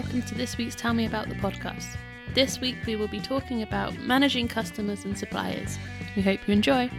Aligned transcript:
welcome 0.00 0.22
to 0.22 0.34
this 0.34 0.56
week's 0.56 0.74
Tell 0.74 0.94
Me 0.94 1.04
About 1.04 1.28
the 1.28 1.34
podcast. 1.34 1.98
This 2.32 2.58
week 2.58 2.76
we 2.86 2.96
will 2.96 3.06
be 3.06 3.20
talking 3.20 3.60
about 3.60 3.98
managing 3.98 4.48
customers 4.48 5.04
and 5.04 5.18
suppliers. 5.18 5.78
We 6.16 6.22
hope 6.22 6.40
you 6.48 6.54
enjoy. 6.54 6.90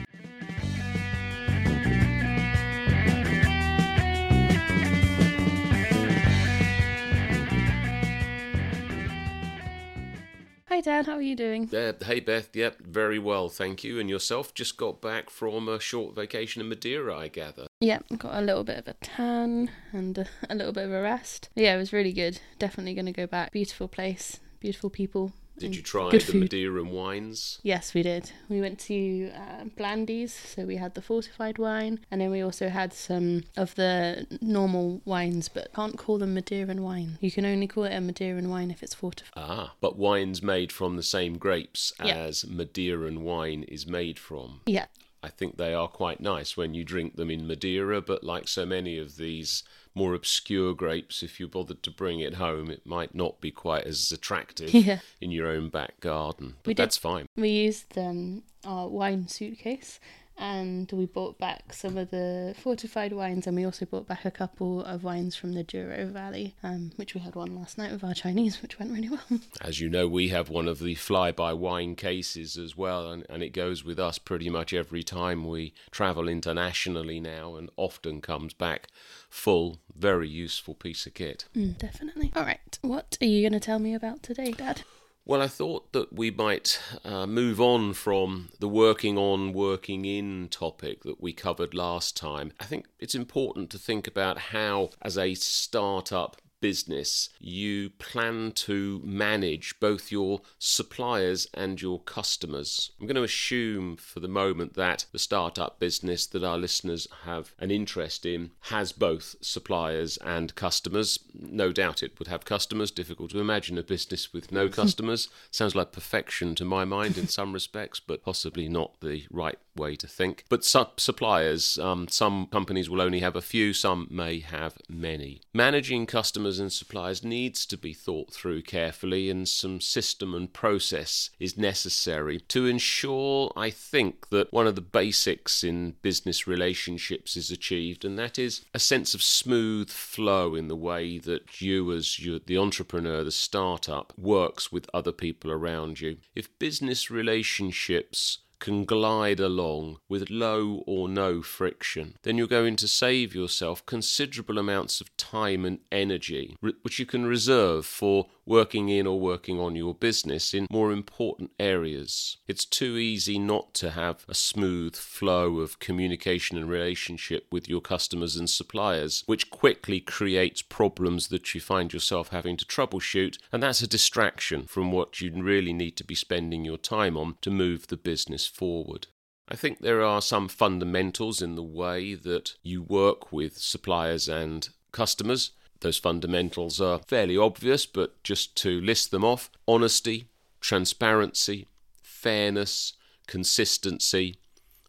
Hi 10.82 10.86
Dad, 10.96 11.06
how 11.06 11.18
are 11.18 11.22
you 11.22 11.36
doing? 11.36 11.70
Uh, 11.72 11.94
hey 12.04 12.20
Beth, 12.20 12.56
yep, 12.56 12.82
very 12.82 13.20
well, 13.20 13.50
thank 13.50 13.84
you. 13.84 14.00
And 14.00 14.10
yourself? 14.10 14.52
Just 14.56 14.78
got 14.78 15.00
back 15.00 15.30
from 15.30 15.70
a 15.70 15.80
short 15.80 16.16
vacation 16.16 16.60
in 16.60 16.70
Madeira, 16.70 17.16
I 17.16 17.28
gather. 17.28 17.68
Yeah, 17.80 18.00
got 18.18 18.34
a 18.34 18.42
little 18.42 18.64
bit 18.64 18.80
of 18.80 18.88
a 18.88 18.96
tan 18.96 19.70
and 19.92 20.18
a, 20.18 20.26
a 20.50 20.56
little 20.56 20.74
bit 20.74 20.86
of 20.86 20.92
a 20.92 21.00
rest. 21.00 21.50
Yeah, 21.54 21.76
it 21.76 21.78
was 21.78 21.94
really 21.94 22.14
good. 22.14 22.40
Definitely 22.58 22.96
going 22.96 23.06
to 23.06 23.12
go 23.12 23.28
back. 23.28 23.52
Beautiful 23.52 23.88
place, 23.88 24.40
beautiful 24.60 24.90
people. 24.90 25.34
Did 25.62 25.76
you 25.76 25.82
try 25.82 26.10
good 26.12 26.22
the 26.22 26.48
food. 26.48 26.54
and 26.54 26.92
wines? 26.92 27.60
Yes, 27.64 27.94
we 27.94 28.04
did. 28.04 28.32
We 28.50 28.62
went 28.62 28.80
to 28.80 29.32
uh, 29.36 29.64
Blandy's, 29.78 30.34
so 30.34 30.66
we 30.66 30.78
had 30.78 30.96
the 30.96 31.02
fortified 31.02 31.58
wine, 31.58 32.00
and 32.10 32.20
then 32.22 32.32
we 32.32 32.42
also 32.42 32.70
had 32.70 32.94
some 32.94 33.44
of 33.56 33.76
the 33.76 34.28
normal 34.42 35.02
wines, 35.06 35.50
but 35.50 35.74
can't 35.74 35.98
call 35.98 36.18
them 36.18 36.36
Madeiran 36.36 36.80
wine. 36.82 37.18
You 37.22 37.32
can 37.32 37.46
only 37.46 37.68
call 37.68 37.84
it 37.86 37.94
a 37.94 38.00
Madeiran 38.00 38.48
wine 38.48 38.72
if 38.72 38.82
it's 38.84 38.94
fortified. 38.94 39.32
Ah, 39.36 39.74
but 39.82 39.98
wines 39.98 40.42
made 40.42 40.72
from 40.72 40.96
the 40.96 41.04
same 41.04 41.38
grapes 41.38 41.94
Yeah. 42.04 42.16
as 42.18 42.44
Madeiran 42.44 43.20
wine 43.20 43.64
is 43.64 43.86
made 43.88 44.18
from. 44.20 44.62
Yeah, 44.66 44.86
I 45.24 45.30
think 45.30 45.58
they 45.58 45.74
are 45.74 45.88
quite 45.88 46.20
nice 46.20 46.58
when 46.58 46.74
you 46.74 46.84
drink 46.84 47.16
them 47.16 47.30
in 47.30 47.46
Madeira, 47.48 48.02
but 48.02 48.24
like 48.24 48.48
so 48.48 48.66
many 48.66 48.98
of 48.98 49.18
these 49.18 49.64
more 49.94 50.14
obscure 50.16 50.74
grapes, 50.74 51.22
if 51.22 51.40
you 51.40 51.48
bothered 51.48 51.84
to 51.84 51.92
bring 51.92 52.20
it 52.22 52.36
home, 52.36 52.72
it 52.72 52.86
might 52.86 53.14
not 53.14 53.40
be 53.42 53.52
quite 53.52 53.86
as 53.86 54.12
attractive 54.12 54.74
Yeah. 54.74 55.00
in 55.20 55.30
your 55.32 55.48
own 55.48 55.70
back 55.70 56.00
garden. 56.00 56.56
But 56.64 56.68
We 56.68 56.74
did- 56.74 56.84
that's 56.84 56.98
fine. 56.98 57.28
we 57.36 57.50
used 57.50 57.98
um, 57.98 58.44
our 58.64 58.88
wine 58.88 59.28
suitcase. 59.28 60.00
And 60.38 60.92
we 60.92 61.06
bought 61.06 61.38
back 61.38 61.74
some 61.74 61.98
of 61.98 62.10
the 62.10 62.56
fortified 62.58 63.14
wines, 63.14 63.46
and 63.46 63.56
we 63.56 63.64
also 63.64 63.86
brought 63.86 64.08
back 64.08 64.26
a 64.26 64.32
couple 64.32 64.84
of 64.84 65.04
wines 65.04 65.36
from 65.36 65.54
the 65.54 65.64
Douro 65.64 66.08
Valley, 66.08 66.56
um, 66.64 66.92
which 66.96 67.14
we 67.14 67.22
had 67.22 67.36
one 67.36 67.56
last 67.56 67.78
night 67.78 67.92
with 67.92 68.04
our 68.04 68.14
Chinese, 68.14 68.62
which 68.62 68.80
went 68.80 68.92
really 68.92 69.10
well. 69.10 69.40
As 69.62 69.80
you 69.80 69.90
know, 69.90 70.08
we 70.08 70.30
have 70.30 70.50
one 70.50 70.68
of 70.68 70.80
the 70.80 70.96
fly-by 70.96 71.54
wine 71.54 71.96
cases 71.96 72.58
as 72.58 72.76
well, 72.76 73.12
and, 73.12 73.26
and 73.30 73.44
it 73.44 73.54
goes 73.54 73.84
with 73.84 74.00
us 74.00 74.18
pretty 74.18 74.50
much 74.50 74.74
every 74.74 75.04
time 75.04 75.48
we 75.48 75.74
travel 75.92 76.28
internationally 76.28 77.20
now, 77.20 77.56
and 77.56 77.70
often 77.78 78.22
comes 78.22 78.54
back 78.54 78.88
full. 79.30 79.78
Very 79.96 80.30
useful 80.30 80.74
piece 80.74 81.06
of 81.06 81.14
kit. 81.14 81.46
Mm, 81.56 81.78
definitely. 81.78 82.32
All 82.36 82.44
right, 82.44 82.80
what 82.82 83.18
are 83.22 83.26
you 83.26 83.42
going 83.42 83.60
to 83.60 83.66
tell 83.66 83.80
me 83.80 83.94
about 83.94 84.24
today, 84.24 84.52
Dad? 84.52 84.82
Well, 85.24 85.42
I 85.42 85.48
thought 85.48 85.94
that 85.94 86.12
we 86.12 86.32
might 86.32 86.82
uh, 87.06 87.28
move 87.28 87.62
on 87.62 87.94
from 87.94 88.50
the 88.60 88.68
working 88.68 89.18
on, 89.18 89.54
working 89.54 90.04
in 90.06 90.50
topic 90.50 91.04
that 91.04 91.22
we 91.22 91.32
covered 91.32 91.76
last 91.76 92.18
time. 92.18 92.54
I 92.60 92.66
think 92.66 92.88
it's 93.00 93.14
important 93.14 93.70
to 93.70 93.78
think 93.78 94.08
about 94.08 94.38
how, 94.38 94.90
as 95.02 95.18
a 95.18 95.36
startup 95.36 96.42
business, 96.62 97.30
you 97.40 97.90
plan 97.90 98.52
to 98.54 99.02
manage 99.04 99.80
both 99.80 100.12
your 100.12 100.42
suppliers 100.60 101.48
and 101.54 101.82
your 101.82 102.00
customers. 102.00 102.92
I'm 103.00 103.08
going 103.08 103.16
to 103.16 103.24
assume 103.24 103.98
for 103.98 104.20
the 104.20 104.28
moment 104.28 104.76
that 104.76 105.06
the 105.12 105.20
startup 105.20 105.80
business 105.80 106.26
that 106.28 106.44
our 106.44 106.58
listeners 106.58 107.08
have 107.26 107.54
an 107.60 107.72
interest 107.72 108.26
in 108.26 108.52
has 108.62 108.92
both 108.92 109.36
suppliers 109.42 110.18
and 110.18 110.56
customers. 110.56 111.20
No 111.34 111.72
doubt 111.72 112.04
it 112.04 112.18
would 112.20 112.28
have 112.28 112.46
customers. 112.46 112.92
Difficult 112.92 113.32
to 113.32 113.40
imagine 113.40 113.78
a 113.78 113.84
business 113.84 114.32
with 114.32 114.52
no 114.52 114.70
customers. 114.82 115.30
Sounds 115.50 115.76
like 115.76 115.92
perfection 115.92 116.56
to 116.56 116.66
my 116.66 116.86
mind 116.86 117.18
in 117.18 117.28
some 117.28 117.54
respects, 117.54 118.00
but 118.00 118.24
possibly 118.24 118.70
not 118.70 119.00
the 119.02 119.26
right 119.32 119.58
way 119.76 119.96
to 119.96 120.08
think. 120.08 120.46
But 120.50 120.66
su- 120.66 120.86
suppliers, 120.98 121.78
um, 121.80 122.08
some 122.08 122.48
companies 122.48 122.90
will 122.90 123.02
only 123.02 123.20
have 123.20 123.36
a 123.36 123.42
few, 123.42 123.74
some 123.74 124.08
may 124.10 124.40
have 124.40 124.78
many. 124.90 125.42
Managing 125.54 126.06
customers 126.06 126.51
and 126.60 126.72
suppliers 126.72 127.24
needs 127.24 127.66
to 127.68 127.78
be 127.78 127.94
thought 127.94 128.34
through 128.34 128.62
carefully, 128.64 129.30
and 129.30 129.48
some 129.48 129.82
system 129.82 130.34
and 130.34 130.52
process 130.52 131.30
is 131.40 131.58
necessary 131.58 132.40
to 132.48 132.66
ensure, 132.66 133.52
I 133.56 133.70
think, 133.70 134.30
that 134.30 134.52
one 134.52 134.68
of 134.68 134.76
the 134.76 134.82
basics 134.82 135.64
in 135.64 135.96
business 136.02 136.48
relationships 136.48 137.36
is 137.38 137.52
achieved, 137.52 138.06
and 138.06 138.18
that 138.20 138.38
is 138.40 138.66
a 138.74 138.80
sense 138.80 139.14
of 139.14 139.24
smooth 139.24 139.90
flow 139.90 140.56
in 140.56 140.68
the 140.68 140.76
way 140.76 141.18
that 141.20 141.62
you, 141.62 141.92
as 141.92 142.20
you, 142.20 142.40
the 142.40 142.58
entrepreneur, 142.58 143.24
the 143.24 143.32
startup, 143.32 144.14
works 144.18 144.72
with 144.72 144.90
other 144.94 145.12
people 145.12 145.52
around 145.52 146.02
you. 146.02 146.18
If 146.36 146.58
business 146.60 147.12
relationships 147.12 148.40
can 148.62 148.86
glide 148.86 149.42
along 149.42 149.98
with 150.08 150.30
low 150.30 150.84
or 150.88 151.10
no 151.10 151.42
friction, 151.42 152.16
then 152.22 152.38
you're 152.38 152.48
going 152.48 152.78
to 152.78 152.88
save 152.88 153.36
yourself 153.36 153.86
considerable 153.86 154.58
amounts 154.58 155.02
of 155.02 155.16
time 155.18 155.66
and 155.66 155.80
energy, 155.92 156.56
which 156.84 156.98
you 156.98 157.06
can 157.06 157.26
reserve 157.26 157.86
for 157.86 158.28
working 158.52 158.90
in 158.90 159.08
or 159.08 159.18
working 159.18 159.62
on 159.62 159.78
your 159.78 159.96
business 159.96 160.54
in 160.54 160.68
more 160.70 160.92
important 160.92 161.50
areas. 161.58 162.36
It's 162.50 162.66
too 162.66 162.98
easy 162.98 163.40
not 163.40 163.74
to 163.76 163.92
have 163.92 164.26
a 164.28 164.34
smooth 164.34 164.94
flow 164.98 165.60
of 165.60 165.80
communication 165.80 166.58
and 166.58 166.70
relationship 166.70 167.48
with 167.50 167.70
your 167.70 167.80
customers 167.80 168.36
and 168.36 168.50
suppliers, 168.50 169.24
which 169.26 169.50
quickly 169.50 170.02
creates 170.02 170.62
problems 170.62 171.30
that 171.30 171.56
you 171.56 171.62
find 171.62 171.94
yourself 171.94 172.32
having 172.32 172.58
to 172.58 172.66
troubleshoot, 172.66 173.38
and 173.54 173.64
that's 173.64 173.82
a 173.82 173.88
distraction 173.88 174.66
from 174.66 174.92
what 174.92 175.22
you 175.22 175.32
really 175.32 175.72
need 175.72 175.96
to 175.96 176.04
be 176.04 176.14
spending 176.14 176.66
your 176.66 176.78
time 176.78 177.16
on 177.16 177.36
to 177.40 177.50
move 177.50 177.88
the 177.88 177.96
business 177.96 178.46
forward. 178.46 179.08
I 179.48 179.56
think 179.56 179.80
there 179.80 180.04
are 180.04 180.22
some 180.22 180.50
fundamentals 180.50 181.42
in 181.42 181.56
the 181.56 181.64
way 181.64 182.16
that 182.16 182.56
you 182.64 182.82
work 182.82 183.32
with 183.32 183.58
suppliers 183.58 184.28
and 184.28 184.68
customers. 184.92 185.52
Those 185.82 185.98
fundamentals 185.98 186.80
are 186.80 187.00
fairly 187.00 187.36
obvious, 187.36 187.86
but 187.86 188.24
just 188.24 188.56
to 188.58 188.80
list 188.82 189.12
them 189.12 189.26
off 189.26 189.50
honesty, 189.68 190.28
transparency, 190.60 191.68
fairness, 192.02 192.94
consistency. 193.28 194.38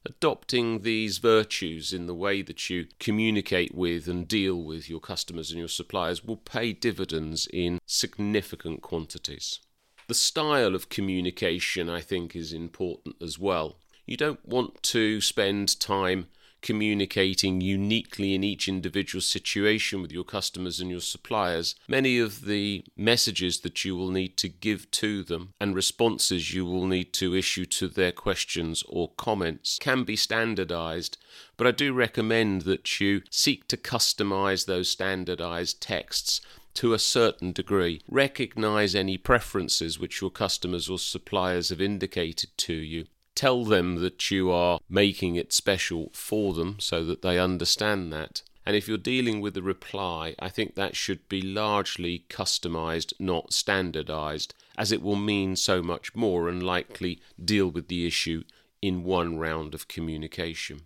Adopting 0.05 0.81
these 0.81 1.19
virtues 1.19 1.93
in 1.93 2.07
the 2.07 2.15
way 2.15 2.43
that 2.43 2.69
you 2.69 2.89
communicate 2.99 3.75
with 3.75 4.09
and 4.09 4.29
deal 4.29 4.63
with 4.63 4.91
your 4.91 5.01
customers 5.01 5.51
and 5.51 5.59
your 5.59 5.69
suppliers 5.69 6.25
will 6.25 6.37
pay 6.37 6.73
dividends 6.73 7.49
in 7.53 7.79
significant 7.87 8.83
quantities. 8.83 9.61
The 10.09 10.15
style 10.15 10.75
of 10.75 10.89
communication, 10.89 11.89
I 11.89 12.01
think, 12.01 12.37
is 12.37 12.53
important 12.53 13.17
as 13.23 13.39
well. 13.39 13.79
You 14.05 14.17
don't 14.17 14.45
want 14.47 14.83
to 14.85 15.21
spend 15.21 15.79
time 15.81 16.27
communicating 16.63 17.61
uniquely 17.61 18.35
in 18.35 18.43
each 18.43 18.69
individual 18.69 19.21
situation 19.21 20.01
with 20.01 20.13
your 20.13 20.25
customers 20.25 20.81
and 20.81 20.91
your 20.91 21.01
suppliers. 21.01 21.75
Many 21.87 22.19
of 22.19 22.47
the 22.47 22.85
messages 22.97 23.61
that 23.61 23.85
you 23.85 23.97
will 23.97 24.11
need 24.11 24.37
to 24.39 24.49
give 24.49 24.91
to 24.93 25.23
them 25.23 25.53
and 25.61 25.75
responses 25.75 26.55
you 26.55 26.65
will 26.65 26.87
need 26.87 27.13
to 27.15 27.35
issue 27.35 27.67
to 27.67 27.89
their 27.89 28.13
questions 28.13 28.83
or 28.89 29.11
comments 29.17 29.79
can 29.81 30.05
be 30.05 30.17
standardized, 30.17 31.19
but 31.57 31.67
I 31.67 31.73
do 31.73 31.93
recommend 31.93 32.63
that 32.63 33.01
you 33.01 33.23
seek 33.31 33.69
to 33.69 33.77
customize 33.77 34.67
those 34.67 34.89
standardized 34.89 35.81
texts 35.81 36.41
to 36.75 36.95
a 36.95 36.99
certain 36.99 37.53
degree. 37.53 38.01
Recognize 38.09 38.95
any 38.95 39.19
preferences 39.19 39.99
which 39.99 40.21
your 40.21 40.31
customers 40.31 40.89
or 40.89 40.99
suppliers 40.99 41.69
have 41.69 41.81
indicated 41.81 42.51
to 42.59 42.75
you. 42.75 43.07
Tell 43.35 43.65
them 43.65 43.97
that 43.97 44.31
you 44.31 44.51
are 44.51 44.79
making 44.89 45.37
it 45.37 45.53
special 45.53 46.11
for 46.13 46.53
them 46.53 46.77
so 46.79 47.05
that 47.05 47.23
they 47.23 47.39
understand 47.39 48.13
that. 48.13 48.43
And 48.65 48.77
if 48.77 48.87
you're 48.87 48.99
dealing 48.99 49.41
with 49.41 49.57
a 49.57 49.63
reply, 49.63 50.35
I 50.39 50.49
think 50.49 50.75
that 50.75 50.95
should 50.95 51.29
be 51.29 51.43
largely 51.43 52.27
customized, 52.29 53.13
not 53.19 53.53
standardized, 53.53 54.55
as 54.79 54.93
it 54.93 55.03
will 55.03 55.17
mean 55.17 55.57
so 55.57 55.83
much 55.83 56.15
more 56.15 56.49
and 56.49 56.63
likely 56.63 57.21
deal 57.43 57.69
with 57.69 57.89
the 57.89 58.07
issue 58.07 58.45
in 58.81 59.05
one 59.05 59.39
round 59.39 59.75
of 59.75 59.89
communication. 59.89 60.83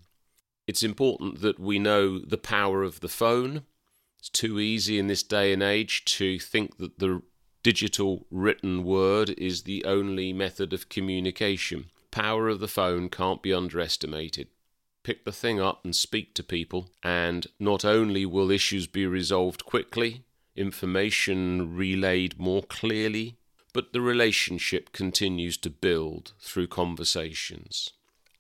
It's 0.67 0.83
important 0.83 1.41
that 1.43 1.61
we 1.61 1.79
know 1.79 2.19
the 2.19 2.39
power 2.39 2.83
of 2.83 3.01
the 3.01 3.09
phone. 3.09 3.63
It's 4.19 4.29
too 4.29 4.59
easy 4.59 4.99
in 4.99 5.07
this 5.07 5.23
day 5.23 5.53
and 5.53 5.63
age 5.63 6.05
to 6.17 6.39
think 6.39 6.79
that 6.79 6.99
the 6.99 7.23
digital 7.63 8.27
written 8.31 8.85
word 8.85 9.31
is 9.31 9.63
the 9.63 9.85
only 9.85 10.33
method 10.33 10.73
of 10.73 10.89
communication. 10.89 11.91
Power 12.17 12.49
of 12.49 12.61
the 12.61 12.67
phone 12.67 13.11
can't 13.11 13.43
be 13.43 13.53
underestimated. 13.53 14.49
Pick 15.03 15.27
the 15.27 15.33
thing 15.33 15.61
up 15.61 15.85
and 15.85 15.95
speak 15.95 16.33
to 16.33 16.43
people, 16.43 16.89
and 17.03 17.47
not 17.61 17.85
only 17.85 18.25
will 18.25 18.51
issues 18.51 18.87
be 18.87 19.07
resolved 19.07 19.67
quickly, 19.67 20.25
information 20.57 21.77
relayed 21.77 22.39
more 22.39 22.63
clearly, 22.63 23.37
but 23.75 23.93
the 23.93 24.01
relationship 24.01 24.93
continues 24.93 25.59
to 25.59 25.69
build 25.69 26.33
through 26.41 26.69
conversations. 26.69 27.91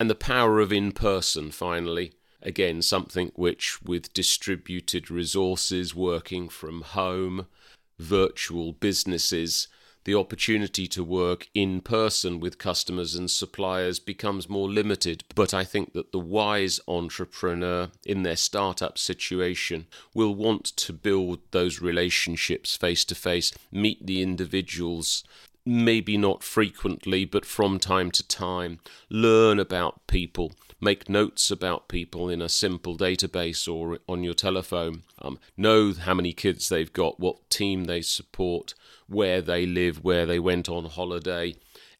And 0.00 0.08
the 0.08 0.14
power 0.14 0.58
of 0.58 0.72
in 0.72 0.92
person, 0.92 1.50
finally. 1.50 2.14
Again, 2.40 2.80
something 2.80 3.30
which, 3.34 3.82
with 3.82 4.14
distributed 4.14 5.10
resources, 5.10 5.94
working 5.94 6.48
from 6.48 6.80
home, 6.80 7.46
virtual 7.98 8.72
businesses, 8.72 9.68
the 10.06 10.14
opportunity 10.14 10.86
to 10.86 11.02
work 11.02 11.48
in 11.52 11.80
person 11.80 12.38
with 12.38 12.58
customers 12.58 13.16
and 13.16 13.28
suppliers 13.28 13.98
becomes 13.98 14.48
more 14.48 14.70
limited. 14.70 15.24
But 15.34 15.52
I 15.52 15.64
think 15.64 15.94
that 15.94 16.12
the 16.12 16.20
wise 16.20 16.78
entrepreneur 16.86 17.88
in 18.04 18.22
their 18.22 18.36
startup 18.36 18.98
situation 18.98 19.88
will 20.14 20.32
want 20.32 20.64
to 20.64 20.92
build 20.92 21.40
those 21.50 21.80
relationships 21.80 22.76
face 22.76 23.04
to 23.06 23.16
face, 23.16 23.52
meet 23.72 24.06
the 24.06 24.22
individuals. 24.22 25.24
Maybe 25.64 26.16
not 26.16 26.44
frequently, 26.44 27.24
but 27.24 27.44
from 27.44 27.80
time 27.80 28.12
to 28.12 28.26
time, 28.28 28.78
learn 29.10 29.58
about 29.58 30.06
people, 30.06 30.52
make 30.80 31.08
notes 31.08 31.50
about 31.50 31.88
people 31.88 32.28
in 32.28 32.42
a 32.42 32.48
simple 32.48 32.96
database 32.96 33.72
or 33.72 33.98
on 34.08 34.22
your 34.22 34.34
telephone, 34.34 35.02
um, 35.20 35.38
know 35.56 35.92
how 35.92 36.14
many 36.14 36.32
kids 36.32 36.68
they've 36.68 36.92
got, 36.92 37.18
what 37.18 37.48
team 37.50 37.84
they 37.84 38.02
support, 38.02 38.74
where 39.08 39.40
they 39.40 39.66
live, 39.66 40.04
where 40.04 40.26
they 40.26 40.38
went 40.38 40.68
on 40.68 40.84
holiday. 40.84 41.54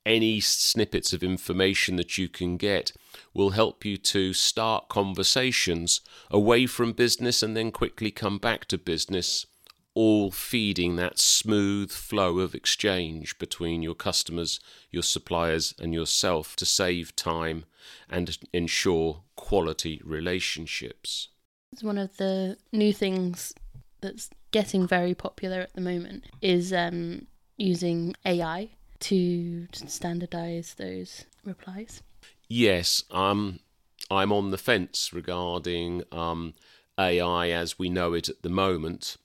Any 0.04 0.40
snippets 0.40 1.12
of 1.12 1.24
information 1.24 1.96
that 1.96 2.16
you 2.16 2.28
can 2.28 2.56
get 2.56 2.92
will 3.34 3.50
help 3.50 3.84
you 3.84 3.96
to 3.96 4.32
start 4.32 4.88
conversations 4.88 6.00
away 6.30 6.66
from 6.66 6.92
business 6.92 7.42
and 7.42 7.56
then 7.56 7.72
quickly 7.72 8.10
come 8.10 8.38
back 8.38 8.66
to 8.66 8.78
business, 8.78 9.46
all 9.96 10.30
feeding 10.30 10.96
that 10.96 11.18
smooth 11.18 11.90
flow 11.90 12.38
of 12.38 12.54
exchange 12.54 13.38
between 13.38 13.82
your 13.82 13.94
customers, 13.94 14.60
your 14.90 15.02
suppliers, 15.02 15.74
and 15.80 15.94
yourself 15.94 16.54
to 16.54 16.66
save 16.66 17.16
time 17.16 17.64
and 18.10 18.36
ensure 18.52 19.22
quality 19.36 20.02
relationships. 20.04 21.28
It's 21.72 21.82
one 21.82 21.96
of 21.96 22.14
the 22.18 22.58
new 22.72 22.92
things 22.92 23.54
that's 24.02 24.28
getting 24.50 24.86
very 24.86 25.14
popular 25.14 25.60
at 25.60 25.72
the 25.72 25.80
moment 25.80 26.24
is 26.42 26.74
um, 26.74 27.26
using 27.56 28.14
AI 28.26 28.68
to 29.00 29.66
standardize 29.72 30.74
those 30.74 31.24
replies. 31.42 32.02
Yes, 32.48 33.02
um, 33.10 33.60
I'm 34.10 34.30
on 34.30 34.50
the 34.50 34.58
fence 34.58 35.14
regarding 35.14 36.02
um, 36.12 36.52
AI 36.98 37.48
as 37.48 37.78
we 37.78 37.88
know 37.88 38.12
it 38.12 38.28
at 38.28 38.42
the 38.42 38.50
moment 38.50 39.16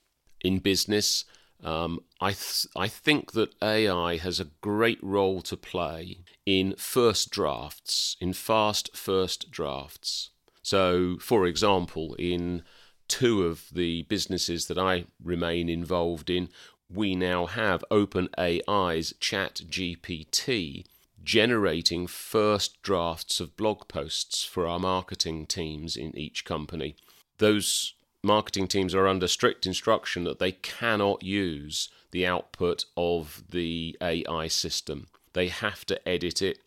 in 0.43 0.59
business. 0.59 1.25
Um, 1.63 1.99
I 2.19 2.31
th- 2.31 2.67
I 2.75 2.88
think 2.88 3.33
that 3.33 3.53
AI 3.61 4.17
has 4.17 4.39
a 4.39 4.49
great 4.61 4.99
role 5.03 5.41
to 5.43 5.55
play 5.55 6.19
in 6.45 6.75
first 6.75 7.29
drafts, 7.29 8.17
in 8.19 8.33
fast 8.33 8.95
first 8.95 9.51
drafts. 9.51 10.31
So, 10.63 11.17
for 11.19 11.45
example, 11.45 12.15
in 12.17 12.63
two 13.07 13.43
of 13.45 13.67
the 13.71 14.03
businesses 14.03 14.67
that 14.67 14.77
I 14.77 15.05
remain 15.23 15.69
involved 15.69 16.29
in, 16.29 16.49
we 16.89 17.15
now 17.15 17.45
have 17.45 17.83
OpenAI's 17.91 19.13
ChatGPT 19.19 20.85
generating 21.23 22.07
first 22.07 22.81
drafts 22.81 23.39
of 23.39 23.55
blog 23.55 23.87
posts 23.87 24.44
for 24.44 24.67
our 24.67 24.79
marketing 24.79 25.45
teams 25.45 25.95
in 25.95 26.17
each 26.17 26.45
company. 26.45 26.95
Those 27.37 27.94
marketing 28.23 28.68
teams 28.68 28.94
are 28.94 29.07
under 29.07 29.27
strict 29.27 29.65
instruction 29.65 30.23
that 30.23 30.39
they 30.39 30.51
cannot 30.51 31.23
use 31.23 31.89
the 32.12 32.25
output 32.25 32.85
of 32.95 33.44
the 33.50 33.97
AI 34.01 34.47
system. 34.47 35.07
They 35.33 35.47
have 35.47 35.85
to 35.85 36.07
edit 36.07 36.41
it, 36.41 36.59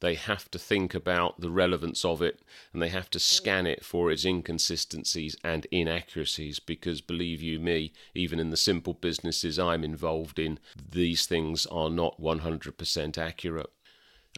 they 0.00 0.14
have 0.14 0.50
to 0.52 0.58
think 0.58 0.94
about 0.94 1.40
the 1.40 1.50
relevance 1.50 2.04
of 2.04 2.22
it, 2.22 2.40
and 2.72 2.80
they 2.80 2.88
have 2.88 3.10
to 3.10 3.18
scan 3.18 3.66
it 3.66 3.84
for 3.84 4.10
its 4.10 4.24
inconsistencies 4.24 5.36
and 5.42 5.66
inaccuracies 5.70 6.60
because, 6.60 7.00
believe 7.00 7.42
you 7.42 7.58
me, 7.58 7.92
even 8.14 8.38
in 8.38 8.50
the 8.50 8.56
simple 8.56 8.94
businesses 8.94 9.58
I'm 9.58 9.82
involved 9.82 10.38
in, 10.38 10.58
these 10.90 11.26
things 11.26 11.66
are 11.66 11.90
not 11.90 12.20
100% 12.20 13.18
accurate. 13.18 13.70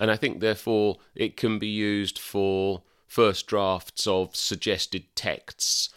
And 0.00 0.10
I 0.10 0.16
think, 0.16 0.40
therefore, 0.40 0.96
it 1.14 1.36
can 1.36 1.58
be 1.58 1.68
used 1.68 2.18
for 2.18 2.82
first 3.10 3.48
drafts 3.48 4.06
of 4.06 4.36
suggested 4.36 5.04
texts 5.16 5.88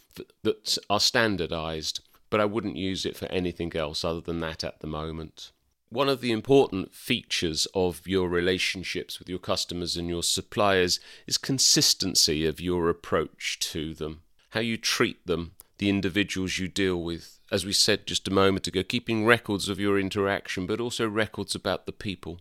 that 0.42 0.77
are 0.89 1.00
standardized, 1.00 2.00
but 2.31 2.39
I 2.39 2.45
wouldn't 2.45 2.75
use 2.75 3.06
it 3.06 3.15
for 3.15 3.27
anything 3.27 3.75
else 3.75 4.04
other 4.04 4.19
than 4.19 4.39
that 4.39 4.63
at 4.63 4.80
the 4.80 4.88
moment. 4.88 5.51
One 5.89 6.10
of 6.10 6.21
the 6.21 6.31
important 6.31 6.95
features 6.95 7.68
of 7.75 8.07
your 8.07 8.27
relationships 8.27 9.19
with 9.19 9.30
your 9.30 9.38
customers 9.38 9.95
and 9.95 10.10
your 10.10 10.24
suppliers 10.24 11.00
is 11.27 11.38
consistency 11.38 12.48
of 12.48 12.60
your 12.60 12.89
approach 12.89 13.60
to 13.60 13.94
them, 13.94 14.24
how 14.50 14.62
you 14.62 14.75
treat 14.75 15.24
them, 15.27 15.51
the 15.77 15.89
individuals 15.89 16.57
you 16.57 16.68
deal 16.68 17.00
with. 17.00 17.39
As 17.51 17.63
we 17.63 17.74
said 17.74 18.07
just 18.07 18.27
a 18.27 18.33
moment 18.33 18.65
ago, 18.65 18.81
keeping 18.81 19.24
records 19.24 19.69
of 19.69 19.80
your 19.80 20.00
interaction, 20.00 20.65
but 20.65 20.80
also 20.80 21.07
records 21.07 21.54
about 21.54 21.86
the 21.86 21.92
people. 21.92 22.39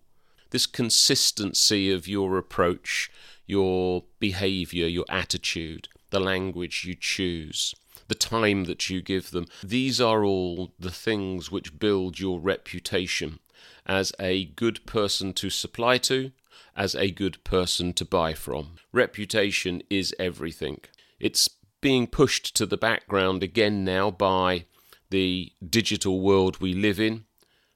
This 0.48 0.64
consistency 0.66 1.90
of 1.90 2.08
your 2.08 2.38
approach, 2.38 3.10
your 3.52 4.04
behavior, 4.19 4.87
your 4.87 5.04
attitude, 5.10 5.87
the 6.08 6.19
language 6.19 6.84
you 6.87 6.94
choose, 6.94 7.75
the 8.08 8.14
time 8.14 8.64
that 8.64 8.88
you 8.88 9.02
give 9.02 9.31
them. 9.31 9.46
These 9.62 10.00
are 10.00 10.25
all 10.25 10.72
the 10.78 10.90
things 10.90 11.52
which 11.52 11.78
build 11.78 12.19
your 12.19 12.40
reputation 12.40 13.40
as 13.84 14.10
a 14.19 14.46
good 14.62 14.87
person 14.87 15.34
to 15.34 15.50
supply 15.50 15.99
to, 15.99 16.32
as 16.75 16.94
a 16.94 17.10
good 17.10 17.44
person 17.44 17.93
to 17.93 18.06
buy 18.06 18.32
from. 18.32 18.76
Reputation 18.90 19.82
is 19.90 20.14
everything. 20.19 20.81
It's 21.20 21.50
being 21.82 22.06
pushed 22.06 22.56
to 22.56 22.64
the 22.64 22.78
background 22.78 23.43
again 23.43 23.84
now 23.84 24.10
by 24.10 24.64
the 25.10 25.52
digital 25.78 26.22
world 26.22 26.56
we 26.62 26.72
live 26.72 26.98
in, 26.98 27.26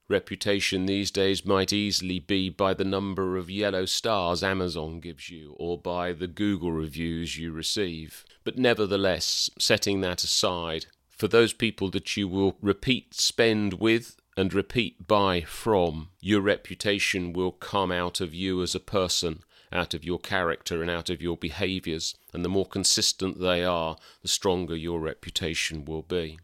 Reputation 0.09 0.87
these 0.87 1.11
days 1.11 1.45
might 1.45 1.73
easily 1.73 2.21
be 2.21 2.49
by 2.49 2.75
the 2.75 2.85
number 2.85 3.37
of 3.37 3.51
yellow 3.51 3.85
stars 3.87 4.43
Amazon 4.43 5.01
gives 5.01 5.31
you 5.31 5.57
or 5.59 5.77
by 5.77 6.13
the 6.13 6.29
Google 6.29 6.71
reviews 6.71 7.37
you 7.37 7.51
receive. 7.51 8.25
But 8.45 8.57
nevertheless, 8.57 9.51
setting 9.59 10.03
that 10.03 10.23
aside, 10.23 10.87
for 11.09 11.27
those 11.27 11.53
people 11.53 11.91
that 11.91 12.17
you 12.17 12.29
will 12.29 12.57
repeat 12.61 13.15
spend 13.15 13.75
with 13.75 14.17
and 14.37 14.55
repeat 14.55 15.09
buy 15.09 15.41
from, 15.41 16.11
your 16.21 16.41
reputation 16.41 17.33
will 17.33 17.51
come 17.51 17.91
out 17.91 18.21
of 18.21 18.33
you 18.33 18.63
as 18.63 18.77
a 18.77 18.81
person, 18.81 19.43
out 19.73 19.93
of 19.93 20.05
your 20.05 20.21
character 20.21 20.83
and 20.83 20.91
out 20.91 21.11
of 21.11 21.21
your 21.21 21.37
behaviours, 21.37 22.15
and 22.33 22.45
the 22.45 22.49
more 22.49 22.67
consistent 22.67 23.41
they 23.41 23.65
are, 23.65 23.97
the 24.23 24.29
stronger 24.29 24.77
your 24.77 25.01
reputation 25.01 25.85
will 25.85 26.03
be. 26.03 26.39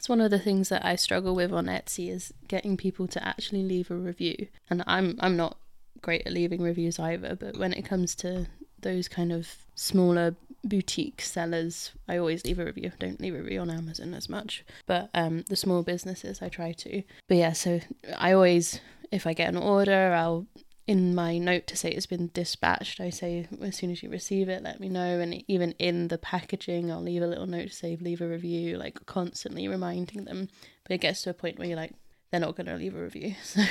It's 0.00 0.08
one 0.08 0.22
of 0.22 0.30
the 0.30 0.38
things 0.38 0.70
that 0.70 0.82
I 0.82 0.96
struggle 0.96 1.34
with 1.34 1.52
on 1.52 1.66
Etsy 1.66 2.08
is 2.08 2.32
getting 2.48 2.78
people 2.78 3.06
to 3.08 3.22
actually 3.22 3.62
leave 3.62 3.90
a 3.90 3.94
review. 3.94 4.46
And 4.70 4.82
I'm 4.86 5.18
I'm 5.20 5.36
not 5.36 5.58
great 6.00 6.26
at 6.26 6.32
leaving 6.32 6.62
reviews 6.62 6.98
either, 6.98 7.36
but 7.36 7.58
when 7.58 7.74
it 7.74 7.84
comes 7.84 8.14
to 8.14 8.46
those 8.80 9.08
kind 9.08 9.30
of 9.30 9.46
smaller 9.74 10.36
boutique 10.64 11.20
sellers, 11.20 11.92
I 12.08 12.16
always 12.16 12.46
leave 12.46 12.58
a 12.58 12.64
review. 12.64 12.92
I 12.94 12.96
don't 12.98 13.20
leave 13.20 13.34
a 13.34 13.42
review 13.42 13.60
on 13.60 13.68
Amazon 13.68 14.14
as 14.14 14.26
much, 14.26 14.64
but 14.86 15.10
um, 15.12 15.44
the 15.50 15.54
small 15.54 15.82
businesses 15.82 16.40
I 16.40 16.48
try 16.48 16.72
to. 16.72 17.02
But 17.28 17.36
yeah, 17.36 17.52
so 17.52 17.80
I 18.16 18.32
always, 18.32 18.80
if 19.12 19.26
I 19.26 19.34
get 19.34 19.50
an 19.50 19.58
order, 19.58 20.14
I'll 20.14 20.46
in 20.90 21.14
my 21.14 21.38
note 21.38 21.68
to 21.68 21.76
say 21.76 21.88
it's 21.88 22.06
been 22.06 22.32
dispatched, 22.34 23.00
I 23.00 23.10
say 23.10 23.46
as 23.62 23.76
soon 23.76 23.92
as 23.92 24.02
you 24.02 24.10
receive 24.10 24.48
it, 24.48 24.64
let 24.64 24.80
me 24.80 24.88
know. 24.88 25.20
And 25.20 25.44
even 25.46 25.70
in 25.78 26.08
the 26.08 26.18
packaging, 26.18 26.90
I'll 26.90 27.00
leave 27.00 27.22
a 27.22 27.28
little 27.28 27.46
note 27.46 27.68
to 27.68 27.72
say 27.72 27.96
leave 28.00 28.20
a 28.20 28.26
review, 28.26 28.76
like 28.76 29.06
constantly 29.06 29.68
reminding 29.68 30.24
them. 30.24 30.48
But 30.82 30.94
it 30.94 31.00
gets 31.00 31.22
to 31.22 31.30
a 31.30 31.34
point 31.34 31.60
where 31.60 31.68
you're 31.68 31.76
like, 31.76 31.94
they're 32.32 32.40
not 32.40 32.56
going 32.56 32.66
to 32.66 32.74
leave 32.74 32.96
a 32.96 33.02
review. 33.02 33.36
So 33.54 33.62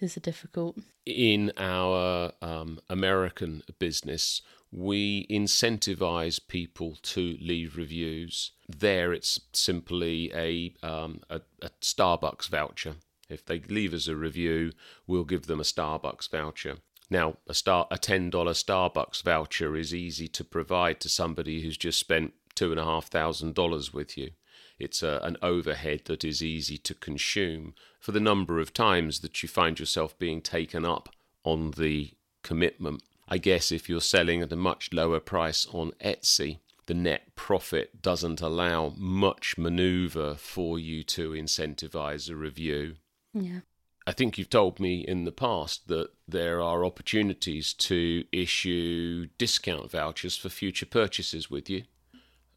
it's 0.00 0.16
a 0.16 0.20
difficult. 0.20 0.76
In 1.06 1.52
our 1.56 2.32
um, 2.42 2.80
American 2.90 3.62
business, 3.78 4.42
we 4.72 5.28
incentivize 5.28 6.40
people 6.48 6.96
to 7.02 7.38
leave 7.40 7.76
reviews. 7.76 8.50
There, 8.68 9.12
it's 9.12 9.40
simply 9.52 10.32
a, 10.34 10.74
um, 10.84 11.20
a, 11.30 11.42
a 11.62 11.70
Starbucks 11.80 12.48
voucher 12.48 12.96
if 13.28 13.44
they 13.44 13.60
leave 13.60 13.94
us 13.94 14.08
a 14.08 14.16
review, 14.16 14.72
we'll 15.06 15.24
give 15.24 15.46
them 15.46 15.60
a 15.60 15.64
Starbucks 15.64 16.30
voucher. 16.30 16.76
Now, 17.10 17.36
a 17.46 17.54
star 17.54 17.86
a 17.90 17.98
ten 17.98 18.30
dollar 18.30 18.52
Starbucks 18.52 19.22
voucher 19.22 19.76
is 19.76 19.94
easy 19.94 20.28
to 20.28 20.44
provide 20.44 21.00
to 21.00 21.08
somebody 21.08 21.62
who's 21.62 21.76
just 21.76 21.98
spent 21.98 22.32
two 22.54 22.70
and 22.70 22.80
a 22.80 22.84
half 22.84 23.06
thousand 23.06 23.54
dollars 23.54 23.92
with 23.92 24.16
you. 24.16 24.30
It's 24.78 25.02
a, 25.02 25.20
an 25.22 25.36
overhead 25.42 26.02
that 26.06 26.24
is 26.24 26.42
easy 26.42 26.78
to 26.78 26.94
consume 26.94 27.74
for 28.00 28.12
the 28.12 28.20
number 28.20 28.58
of 28.58 28.72
times 28.72 29.20
that 29.20 29.42
you 29.42 29.48
find 29.48 29.78
yourself 29.78 30.18
being 30.18 30.40
taken 30.40 30.84
up 30.84 31.08
on 31.44 31.72
the 31.72 32.12
commitment. 32.42 33.02
I 33.28 33.38
guess 33.38 33.70
if 33.70 33.88
you're 33.88 34.00
selling 34.00 34.42
at 34.42 34.52
a 34.52 34.56
much 34.56 34.92
lower 34.92 35.20
price 35.20 35.66
on 35.72 35.92
Etsy, 36.04 36.58
the 36.86 36.94
net 36.94 37.34
profit 37.34 38.02
doesn't 38.02 38.40
allow 38.40 38.92
much 38.96 39.56
maneuver 39.56 40.34
for 40.34 40.78
you 40.78 41.02
to 41.04 41.30
incentivize 41.30 42.30
a 42.30 42.36
review. 42.36 42.96
Yeah. 43.34 43.60
I 44.06 44.12
think 44.12 44.36
you've 44.36 44.50
told 44.50 44.80
me 44.80 45.00
in 45.00 45.24
the 45.24 45.32
past 45.32 45.88
that 45.88 46.10
there 46.28 46.60
are 46.60 46.84
opportunities 46.84 47.72
to 47.74 48.24
issue 48.32 49.28
discount 49.38 49.90
vouchers 49.90 50.36
for 50.36 50.50
future 50.50 50.86
purchases 50.86 51.50
with 51.50 51.70
you. 51.70 51.84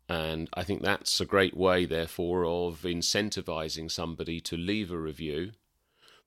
And 0.09 0.49
I 0.53 0.63
think 0.63 0.81
that's 0.81 1.19
a 1.19 1.25
great 1.25 1.55
way, 1.55 1.85
therefore, 1.85 2.45
of 2.45 2.81
incentivizing 2.81 3.91
somebody 3.91 4.39
to 4.41 4.55
leave 4.55 4.91
a 4.91 4.97
review, 4.97 5.51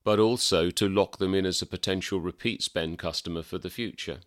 but 0.03 0.19
also 0.19 0.69
to 0.71 0.89
lock 0.89 1.17
them 1.17 1.33
in 1.33 1.45
as 1.45 1.61
a 1.61 1.67
potential 1.67 2.19
repeat 2.19 2.61
spend 2.61 2.99
customer 2.99 3.43
for 3.43 3.57
the 3.57 3.69
future. 3.69 4.19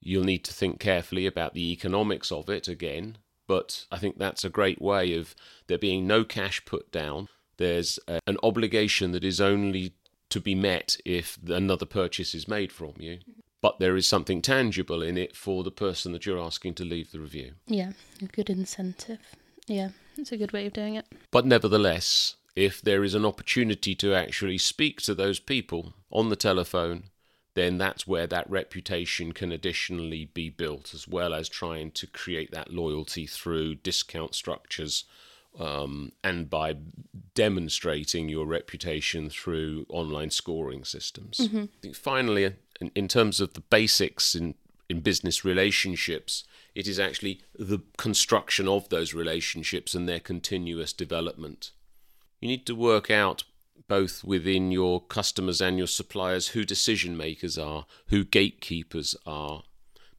You'll 0.00 0.24
need 0.24 0.44
to 0.44 0.52
think 0.52 0.80
carefully 0.80 1.26
about 1.26 1.54
the 1.54 1.72
economics 1.72 2.32
of 2.32 2.48
it 2.48 2.68
again, 2.68 3.18
but 3.46 3.86
I 3.90 3.98
think 3.98 4.18
that's 4.18 4.44
a 4.44 4.50
great 4.50 4.80
way 4.80 5.14
of 5.14 5.34
there 5.66 5.78
being 5.78 6.06
no 6.06 6.24
cash 6.24 6.64
put 6.64 6.90
down. 6.90 7.28
There's 7.60 7.98
a, 8.08 8.20
an 8.26 8.38
obligation 8.42 9.12
that 9.12 9.22
is 9.22 9.38
only 9.38 9.92
to 10.30 10.40
be 10.40 10.54
met 10.54 10.96
if 11.04 11.38
another 11.46 11.84
purchase 11.84 12.34
is 12.34 12.48
made 12.48 12.72
from 12.72 12.94
you, 12.98 13.18
but 13.60 13.78
there 13.78 13.96
is 13.96 14.06
something 14.06 14.40
tangible 14.40 15.02
in 15.02 15.18
it 15.18 15.36
for 15.36 15.62
the 15.62 15.70
person 15.70 16.12
that 16.12 16.24
you're 16.24 16.40
asking 16.40 16.72
to 16.76 16.86
leave 16.86 17.12
the 17.12 17.20
review. 17.20 17.52
Yeah, 17.66 17.92
a 18.22 18.24
good 18.24 18.48
incentive. 18.48 19.18
Yeah, 19.66 19.90
it's 20.16 20.32
a 20.32 20.38
good 20.38 20.52
way 20.52 20.64
of 20.64 20.72
doing 20.72 20.94
it. 20.94 21.04
But 21.30 21.44
nevertheless, 21.44 22.36
if 22.56 22.80
there 22.80 23.04
is 23.04 23.14
an 23.14 23.26
opportunity 23.26 23.94
to 23.96 24.14
actually 24.14 24.56
speak 24.56 25.02
to 25.02 25.14
those 25.14 25.38
people 25.38 25.92
on 26.10 26.30
the 26.30 26.36
telephone, 26.36 27.10
then 27.52 27.76
that's 27.76 28.06
where 28.06 28.26
that 28.28 28.48
reputation 28.48 29.32
can 29.32 29.52
additionally 29.52 30.30
be 30.32 30.48
built, 30.48 30.94
as 30.94 31.06
well 31.06 31.34
as 31.34 31.46
trying 31.46 31.90
to 31.90 32.06
create 32.06 32.52
that 32.52 32.72
loyalty 32.72 33.26
through 33.26 33.74
discount 33.74 34.34
structures 34.34 35.04
um, 35.58 36.12
and 36.22 36.48
by 36.48 36.76
demonstrating 37.34 38.28
your 38.28 38.46
reputation 38.46 39.30
through 39.30 39.86
online 39.88 40.30
scoring 40.30 40.84
systems. 40.84 41.38
Mm-hmm. 41.38 41.92
Finally, 41.92 42.54
in, 42.80 42.90
in 42.94 43.08
terms 43.08 43.40
of 43.40 43.54
the 43.54 43.60
basics 43.60 44.34
in, 44.34 44.54
in 44.88 45.00
business 45.00 45.44
relationships, 45.44 46.44
it 46.74 46.86
is 46.86 46.98
actually 47.00 47.40
the 47.58 47.80
construction 47.98 48.68
of 48.68 48.88
those 48.88 49.12
relationships 49.14 49.94
and 49.94 50.08
their 50.08 50.20
continuous 50.20 50.92
development. 50.92 51.72
You 52.40 52.48
need 52.48 52.66
to 52.66 52.74
work 52.74 53.10
out 53.10 53.44
both 53.88 54.22
within 54.22 54.70
your 54.70 55.00
customers 55.00 55.60
and 55.60 55.76
your 55.76 55.86
suppliers 55.86 56.48
who 56.48 56.64
decision 56.64 57.16
makers 57.16 57.58
are, 57.58 57.86
who 58.06 58.24
gatekeepers 58.24 59.16
are. 59.26 59.64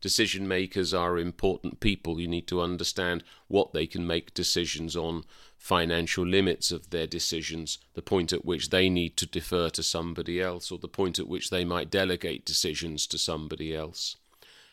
Decision 0.01 0.47
makers 0.47 0.95
are 0.95 1.19
important 1.19 1.79
people. 1.79 2.19
You 2.19 2.27
need 2.27 2.47
to 2.47 2.59
understand 2.59 3.23
what 3.47 3.71
they 3.71 3.85
can 3.85 4.05
make 4.07 4.33
decisions 4.33 4.95
on, 4.95 5.23
financial 5.57 6.25
limits 6.25 6.71
of 6.71 6.89
their 6.89 7.05
decisions, 7.05 7.77
the 7.93 8.01
point 8.01 8.33
at 8.33 8.43
which 8.43 8.71
they 8.71 8.89
need 8.89 9.15
to 9.17 9.27
defer 9.27 9.69
to 9.69 9.83
somebody 9.83 10.41
else, 10.41 10.71
or 10.71 10.79
the 10.79 10.87
point 10.87 11.19
at 11.19 11.27
which 11.27 11.51
they 11.51 11.63
might 11.63 11.91
delegate 11.91 12.45
decisions 12.45 13.05
to 13.05 13.19
somebody 13.19 13.75
else. 13.75 14.15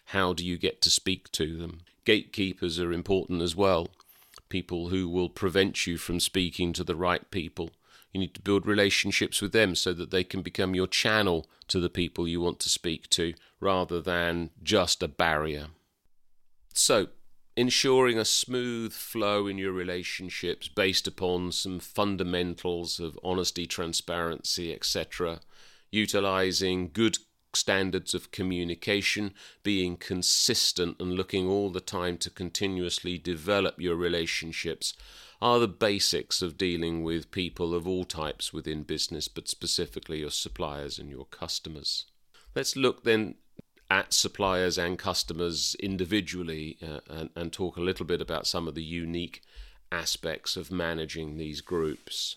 How 0.07 0.33
do 0.33 0.47
you 0.47 0.57
get 0.57 0.81
to 0.81 0.91
speak 0.91 1.31
to 1.33 1.59
them? 1.59 1.83
Gatekeepers 2.07 2.81
are 2.81 2.95
important 2.95 3.43
as 3.43 3.55
well. 3.55 3.89
People 4.49 4.89
who 4.89 5.11
will 5.11 5.29
prevent 5.29 5.87
you 5.87 5.99
from 5.99 6.21
speaking 6.21 6.73
to 6.73 6.83
the 6.83 6.97
right 6.97 7.31
people 7.31 7.71
you 8.13 8.21
need 8.21 8.35
to 8.35 8.41
build 8.41 8.67
relationships 8.67 9.43
with 9.43 9.53
them 9.53 9.75
so 9.75 9.93
that 9.93 10.11
they 10.11 10.25
can 10.25 10.43
become 10.43 10.75
your 10.75 10.87
channel 10.87 11.47
to 11.69 11.79
the 11.79 11.91
people 11.91 12.27
you 12.27 12.41
want 12.41 12.59
to 12.61 12.69
speak 12.69 13.09
to 13.11 13.35
rather 13.61 14.01
than 14.01 14.51
just 14.63 15.03
a 15.03 15.09
barrier. 15.09 15.69
So, 16.73 17.09
ensuring 17.57 18.19
a 18.19 18.25
smooth 18.25 18.93
flow 18.93 19.47
in 19.47 19.59
your 19.59 19.73
relationships 19.73 20.69
based 20.69 21.07
upon 21.07 21.53
some 21.53 21.81
fundamentals 21.81 23.01
of 23.01 23.19
honesty, 23.23 23.67
transparency, 23.67 24.73
etc., 24.73 25.41
utilizing 25.91 26.91
good 26.93 27.19
standards 27.55 28.15
of 28.15 28.31
communication, 28.31 29.35
being 29.63 29.97
consistent 29.97 30.97
and 31.01 31.15
looking 31.15 31.49
all 31.49 31.71
the 31.71 31.81
time 31.81 32.17
to 32.19 32.31
continuously 32.31 33.19
develop 33.19 33.81
your 33.81 33.97
relationships 33.97 34.95
are 35.41 35.59
the 35.59 35.69
basics 35.69 36.43
of 36.43 36.59
dealing 36.59 37.03
with 37.03 37.31
people 37.31 37.75
of 37.75 37.87
all 37.87 38.05
types 38.05 38.53
within 38.53 38.83
business, 38.83 39.29
but 39.29 39.49
specifically 39.49 40.19
your 40.21 40.31
suppliers 40.31 40.99
and 40.99 41.11
your 41.11 41.27
customers. 41.27 42.07
Let's 42.55 42.75
look 42.75 43.05
then 43.05 43.37
at 43.91 44.13
suppliers 44.13 44.77
and 44.77 44.99
customers 44.99 45.77
individually 45.81 46.77
uh, 46.83 47.01
and, 47.09 47.31
and 47.37 47.53
talk 47.53 47.77
a 47.77 47.83
little 47.83 48.05
bit 48.05 48.21
about 48.21 48.47
some 48.47 48.69
of 48.69 48.75
the 48.75 48.83
unique 48.83 49.43
aspects 49.91 50.57
of 50.57 50.71
managing 50.71 51.37
these 51.37 51.61
groups. 51.61 52.37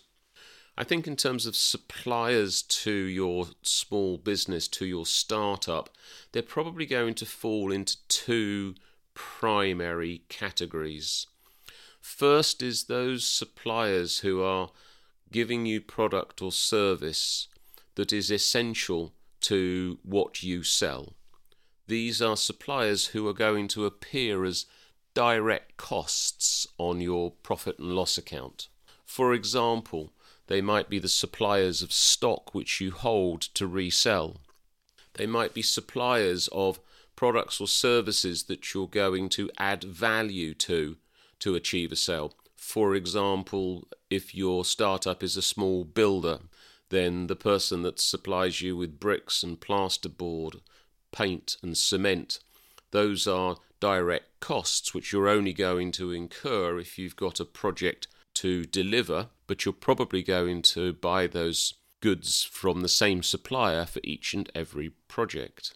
I 0.78 0.84
think, 0.84 1.06
in 1.06 1.16
terms 1.16 1.44
of 1.44 1.54
suppliers 1.54 2.62
to 2.62 2.92
your 2.92 3.48
small 3.60 4.16
business, 4.16 4.68
to 4.68 4.86
your 4.86 5.04
startup, 5.04 5.90
they're 6.32 6.42
probably 6.42 6.86
going 6.86 7.14
to 7.14 7.26
fall 7.26 7.70
into 7.70 7.96
two 8.08 8.74
primary 9.12 10.22
categories. 10.30 11.26
First 12.02 12.62
is 12.62 12.84
those 12.84 13.24
suppliers 13.24 14.18
who 14.18 14.42
are 14.42 14.70
giving 15.30 15.64
you 15.66 15.80
product 15.80 16.42
or 16.42 16.50
service 16.52 17.46
that 17.94 18.12
is 18.12 18.30
essential 18.30 19.14
to 19.42 19.98
what 20.02 20.42
you 20.42 20.64
sell. 20.64 21.14
These 21.86 22.20
are 22.20 22.36
suppliers 22.36 23.06
who 23.08 23.26
are 23.28 23.32
going 23.32 23.68
to 23.68 23.86
appear 23.86 24.44
as 24.44 24.66
direct 25.14 25.76
costs 25.76 26.66
on 26.76 27.00
your 27.00 27.30
profit 27.30 27.78
and 27.78 27.94
loss 27.94 28.18
account. 28.18 28.68
For 29.04 29.32
example, 29.32 30.12
they 30.48 30.60
might 30.60 30.90
be 30.90 30.98
the 30.98 31.08
suppliers 31.08 31.82
of 31.82 31.92
stock 31.92 32.52
which 32.52 32.80
you 32.80 32.90
hold 32.90 33.42
to 33.54 33.66
resell. 33.66 34.40
They 35.14 35.26
might 35.26 35.54
be 35.54 35.62
suppliers 35.62 36.48
of 36.48 36.80
products 37.14 37.60
or 37.60 37.68
services 37.68 38.44
that 38.44 38.74
you're 38.74 38.88
going 38.88 39.28
to 39.30 39.50
add 39.56 39.84
value 39.84 40.54
to 40.54 40.96
to 41.42 41.54
achieve 41.54 41.92
a 41.92 41.96
sale. 41.96 42.32
For 42.56 42.94
example, 42.94 43.88
if 44.08 44.34
your 44.34 44.64
startup 44.64 45.22
is 45.22 45.36
a 45.36 45.42
small 45.42 45.84
builder, 45.84 46.38
then 46.90 47.26
the 47.26 47.36
person 47.36 47.82
that 47.82 48.00
supplies 48.00 48.60
you 48.60 48.76
with 48.76 49.00
bricks 49.00 49.42
and 49.42 49.60
plasterboard, 49.60 50.60
paint 51.10 51.56
and 51.62 51.76
cement, 51.76 52.38
those 52.92 53.26
are 53.26 53.56
direct 53.80 54.38
costs 54.38 54.94
which 54.94 55.12
you're 55.12 55.28
only 55.28 55.52
going 55.52 55.90
to 55.92 56.12
incur 56.12 56.78
if 56.78 56.98
you've 56.98 57.16
got 57.16 57.40
a 57.40 57.44
project 57.44 58.06
to 58.34 58.64
deliver, 58.64 59.28
but 59.46 59.64
you're 59.64 59.72
probably 59.72 60.22
going 60.22 60.62
to 60.62 60.92
buy 60.92 61.26
those 61.26 61.74
goods 62.00 62.44
from 62.44 62.80
the 62.80 62.88
same 62.88 63.22
supplier 63.22 63.84
for 63.84 64.00
each 64.04 64.34
and 64.34 64.50
every 64.54 64.90
project. 65.08 65.74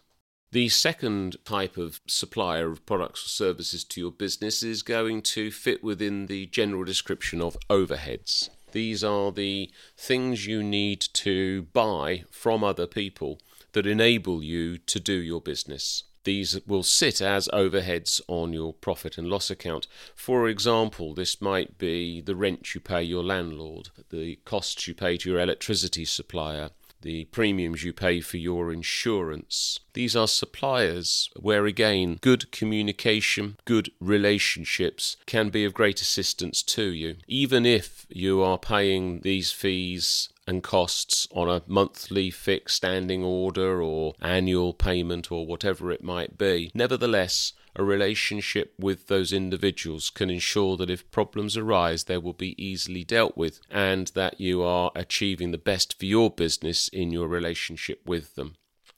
The 0.51 0.69
second 0.69 1.35
type 1.43 1.75
of 1.75 1.99
supplier 2.07 2.71
of 2.71 2.85
products 2.85 3.25
or 3.25 3.27
services 3.27 3.83
to 3.83 3.99
your 3.99 4.11
business 4.11 4.63
is 4.63 4.81
going 4.81 5.21
to 5.23 5.51
fit 5.51 5.83
within 5.83 6.27
the 6.27 6.45
general 6.45 6.85
description 6.85 7.41
of 7.41 7.57
overheads. 7.69 8.49
These 8.71 9.03
are 9.03 9.33
the 9.33 9.69
things 9.97 10.47
you 10.47 10.63
need 10.63 11.01
to 11.15 11.63
buy 11.73 12.23
from 12.31 12.63
other 12.63 12.87
people 12.87 13.39
that 13.73 13.85
enable 13.85 14.41
you 14.41 14.77
to 14.77 15.01
do 15.01 15.13
your 15.13 15.41
business. 15.41 16.05
These 16.23 16.65
will 16.65 16.83
sit 16.83 17.21
as 17.21 17.49
overheads 17.49 18.21
on 18.29 18.53
your 18.53 18.73
profit 18.73 19.17
and 19.17 19.27
loss 19.27 19.49
account. 19.49 19.87
For 20.15 20.47
example, 20.47 21.13
this 21.13 21.41
might 21.41 21.77
be 21.77 22.21
the 22.21 22.35
rent 22.35 22.73
you 22.73 22.79
pay 22.79 23.03
your 23.03 23.23
landlord, 23.23 23.89
the 24.11 24.37
costs 24.45 24.87
you 24.87 24.93
pay 24.93 25.17
to 25.17 25.29
your 25.29 25.41
electricity 25.41 26.05
supplier, 26.05 26.69
the 27.01 27.25
premiums 27.25 27.83
you 27.83 27.93
pay 27.93 28.21
for 28.21 28.37
your 28.37 28.71
insurance. 28.71 29.79
These 29.93 30.15
are 30.15 30.27
suppliers 30.27 31.29
where, 31.39 31.65
again, 31.65 32.19
good 32.21 32.51
communication, 32.51 33.57
good 33.65 33.91
relationships 33.99 35.17
can 35.25 35.49
be 35.49 35.65
of 35.65 35.73
great 35.73 36.01
assistance 36.01 36.63
to 36.63 36.83
you. 36.83 37.17
Even 37.27 37.65
if 37.65 38.05
you 38.09 38.41
are 38.41 38.57
paying 38.57 39.21
these 39.21 39.51
fees 39.51 40.29
and 40.47 40.63
costs 40.63 41.27
on 41.31 41.49
a 41.49 41.61
monthly 41.67 42.31
fixed 42.31 42.77
standing 42.77 43.23
order 43.23 43.81
or 43.81 44.13
annual 44.21 44.73
payment 44.73 45.31
or 45.31 45.45
whatever 45.45 45.91
it 45.91 46.03
might 46.03 46.37
be, 46.37 46.71
nevertheless, 46.73 47.53
a 47.77 47.83
relationship 47.83 48.73
with 48.79 49.07
those 49.07 49.31
individuals 49.31 50.09
can 50.09 50.31
ensure 50.31 50.75
that 50.77 50.89
if 50.89 51.09
problems 51.11 51.55
arise, 51.55 52.05
they 52.05 52.17
will 52.17 52.33
be 52.33 52.61
easily 52.61 53.03
dealt 53.03 53.37
with 53.37 53.61
and 53.69 54.07
that 54.07 54.41
you 54.41 54.63
are 54.63 54.91
achieving 54.95 55.51
the 55.51 55.57
best 55.59 55.97
for 55.97 56.05
your 56.05 56.31
business 56.31 56.87
in 56.87 57.11
your 57.11 57.27
relationship 57.27 58.01
with 58.05 58.33
them. 58.33 58.55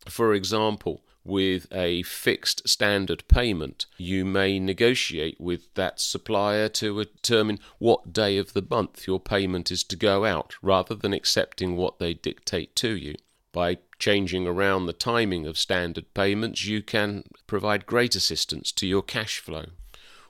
For 0.07 0.33
example, 0.33 1.03
with 1.25 1.67
a 1.73 2.03
fixed 2.03 2.67
standard 2.67 3.27
payment, 3.27 3.85
you 3.97 4.23
may 4.23 4.59
negotiate 4.59 5.39
with 5.41 5.73
that 5.73 5.99
supplier 5.99 6.69
to 6.69 7.03
determine 7.03 7.59
what 7.79 8.13
day 8.13 8.37
of 8.37 8.53
the 8.53 8.65
month 8.67 9.05
your 9.05 9.19
payment 9.19 9.71
is 9.71 9.83
to 9.83 9.97
go 9.97 10.23
out 10.23 10.55
rather 10.61 10.95
than 10.95 11.13
accepting 11.13 11.75
what 11.75 11.99
they 11.99 12.13
dictate 12.13 12.77
to 12.77 12.95
you. 12.95 13.15
By 13.51 13.79
changing 13.97 14.47
around 14.47 14.85
the 14.85 14.93
timing 14.93 15.47
of 15.47 15.57
standard 15.57 16.13
payments, 16.13 16.65
you 16.65 16.81
can 16.81 17.23
provide 17.47 17.85
great 17.85 18.15
assistance 18.15 18.71
to 18.73 18.87
your 18.87 19.01
cash 19.01 19.39
flow. 19.39 19.65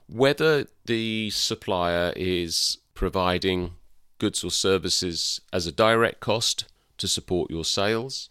Whether 0.08 0.66
the 0.86 1.30
supplier 1.30 2.12
is 2.16 2.78
providing 2.94 3.74
goods 4.18 4.42
or 4.42 4.50
services 4.50 5.40
as 5.52 5.66
a 5.66 5.72
direct 5.72 6.20
cost 6.20 6.64
to 6.98 7.08
support 7.08 7.50
your 7.50 7.64
sales 7.64 8.28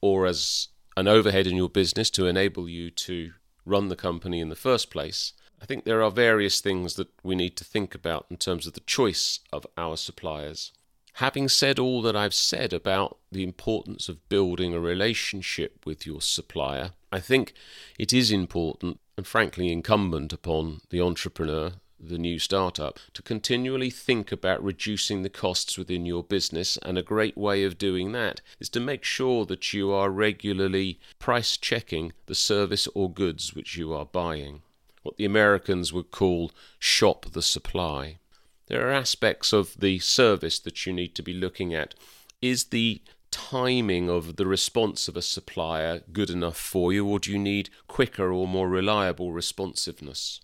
or 0.00 0.26
as 0.26 0.68
an 0.96 1.08
overhead 1.08 1.46
in 1.46 1.56
your 1.56 1.68
business 1.68 2.10
to 2.10 2.26
enable 2.26 2.68
you 2.68 2.90
to 2.90 3.32
run 3.64 3.88
the 3.88 3.96
company 3.96 4.40
in 4.40 4.48
the 4.48 4.56
first 4.56 4.90
place, 4.90 5.32
I 5.60 5.66
think 5.66 5.84
there 5.84 6.02
are 6.02 6.10
various 6.10 6.60
things 6.60 6.94
that 6.94 7.08
we 7.22 7.34
need 7.34 7.56
to 7.56 7.64
think 7.64 7.94
about 7.94 8.26
in 8.30 8.36
terms 8.36 8.66
of 8.66 8.74
the 8.74 8.80
choice 8.80 9.40
of 9.52 9.66
our 9.76 9.96
suppliers. 9.96 10.72
Having 11.16 11.48
said 11.48 11.78
all 11.78 12.02
that 12.02 12.14
I've 12.14 12.34
said 12.34 12.74
about 12.74 13.16
the 13.32 13.42
importance 13.42 14.10
of 14.10 14.28
building 14.28 14.74
a 14.74 14.80
relationship 14.80 15.86
with 15.86 16.06
your 16.06 16.20
supplier, 16.20 16.90
I 17.10 17.20
think 17.20 17.54
it 17.98 18.12
is 18.12 18.30
important 18.30 19.00
and 19.16 19.26
frankly 19.26 19.72
incumbent 19.72 20.34
upon 20.34 20.82
the 20.90 21.00
entrepreneur, 21.00 21.72
the 21.98 22.18
new 22.18 22.38
startup, 22.38 22.98
to 23.14 23.22
continually 23.22 23.88
think 23.88 24.30
about 24.30 24.62
reducing 24.62 25.22
the 25.22 25.30
costs 25.30 25.78
within 25.78 26.04
your 26.04 26.22
business. 26.22 26.76
And 26.82 26.98
a 26.98 27.02
great 27.02 27.38
way 27.38 27.64
of 27.64 27.78
doing 27.78 28.12
that 28.12 28.42
is 28.60 28.68
to 28.68 28.80
make 28.80 29.02
sure 29.02 29.46
that 29.46 29.72
you 29.72 29.92
are 29.92 30.10
regularly 30.10 31.00
price 31.18 31.56
checking 31.56 32.12
the 32.26 32.34
service 32.34 32.88
or 32.94 33.10
goods 33.10 33.54
which 33.54 33.74
you 33.74 33.94
are 33.94 34.04
buying. 34.04 34.60
What 35.02 35.16
the 35.16 35.24
Americans 35.24 35.94
would 35.94 36.10
call 36.10 36.52
shop 36.78 37.24
the 37.32 37.40
supply. 37.40 38.18
There 38.66 38.88
are 38.88 38.92
aspects 38.92 39.52
of 39.52 39.78
the 39.78 40.00
service 40.00 40.58
that 40.60 40.86
you 40.86 40.92
need 40.92 41.14
to 41.14 41.22
be 41.22 41.32
looking 41.32 41.72
at. 41.72 41.94
Is 42.42 42.64
the 42.64 43.00
timing 43.30 44.08
of 44.08 44.36
the 44.36 44.46
response 44.46 45.08
of 45.08 45.16
a 45.16 45.22
supplier 45.22 46.02
good 46.12 46.30
enough 46.30 46.56
for 46.56 46.92
you, 46.92 47.06
or 47.06 47.18
do 47.18 47.30
you 47.30 47.38
need 47.38 47.70
quicker 47.86 48.32
or 48.32 48.48
more 48.48 48.68
reliable 48.68 49.32
responsiveness? 49.32 50.40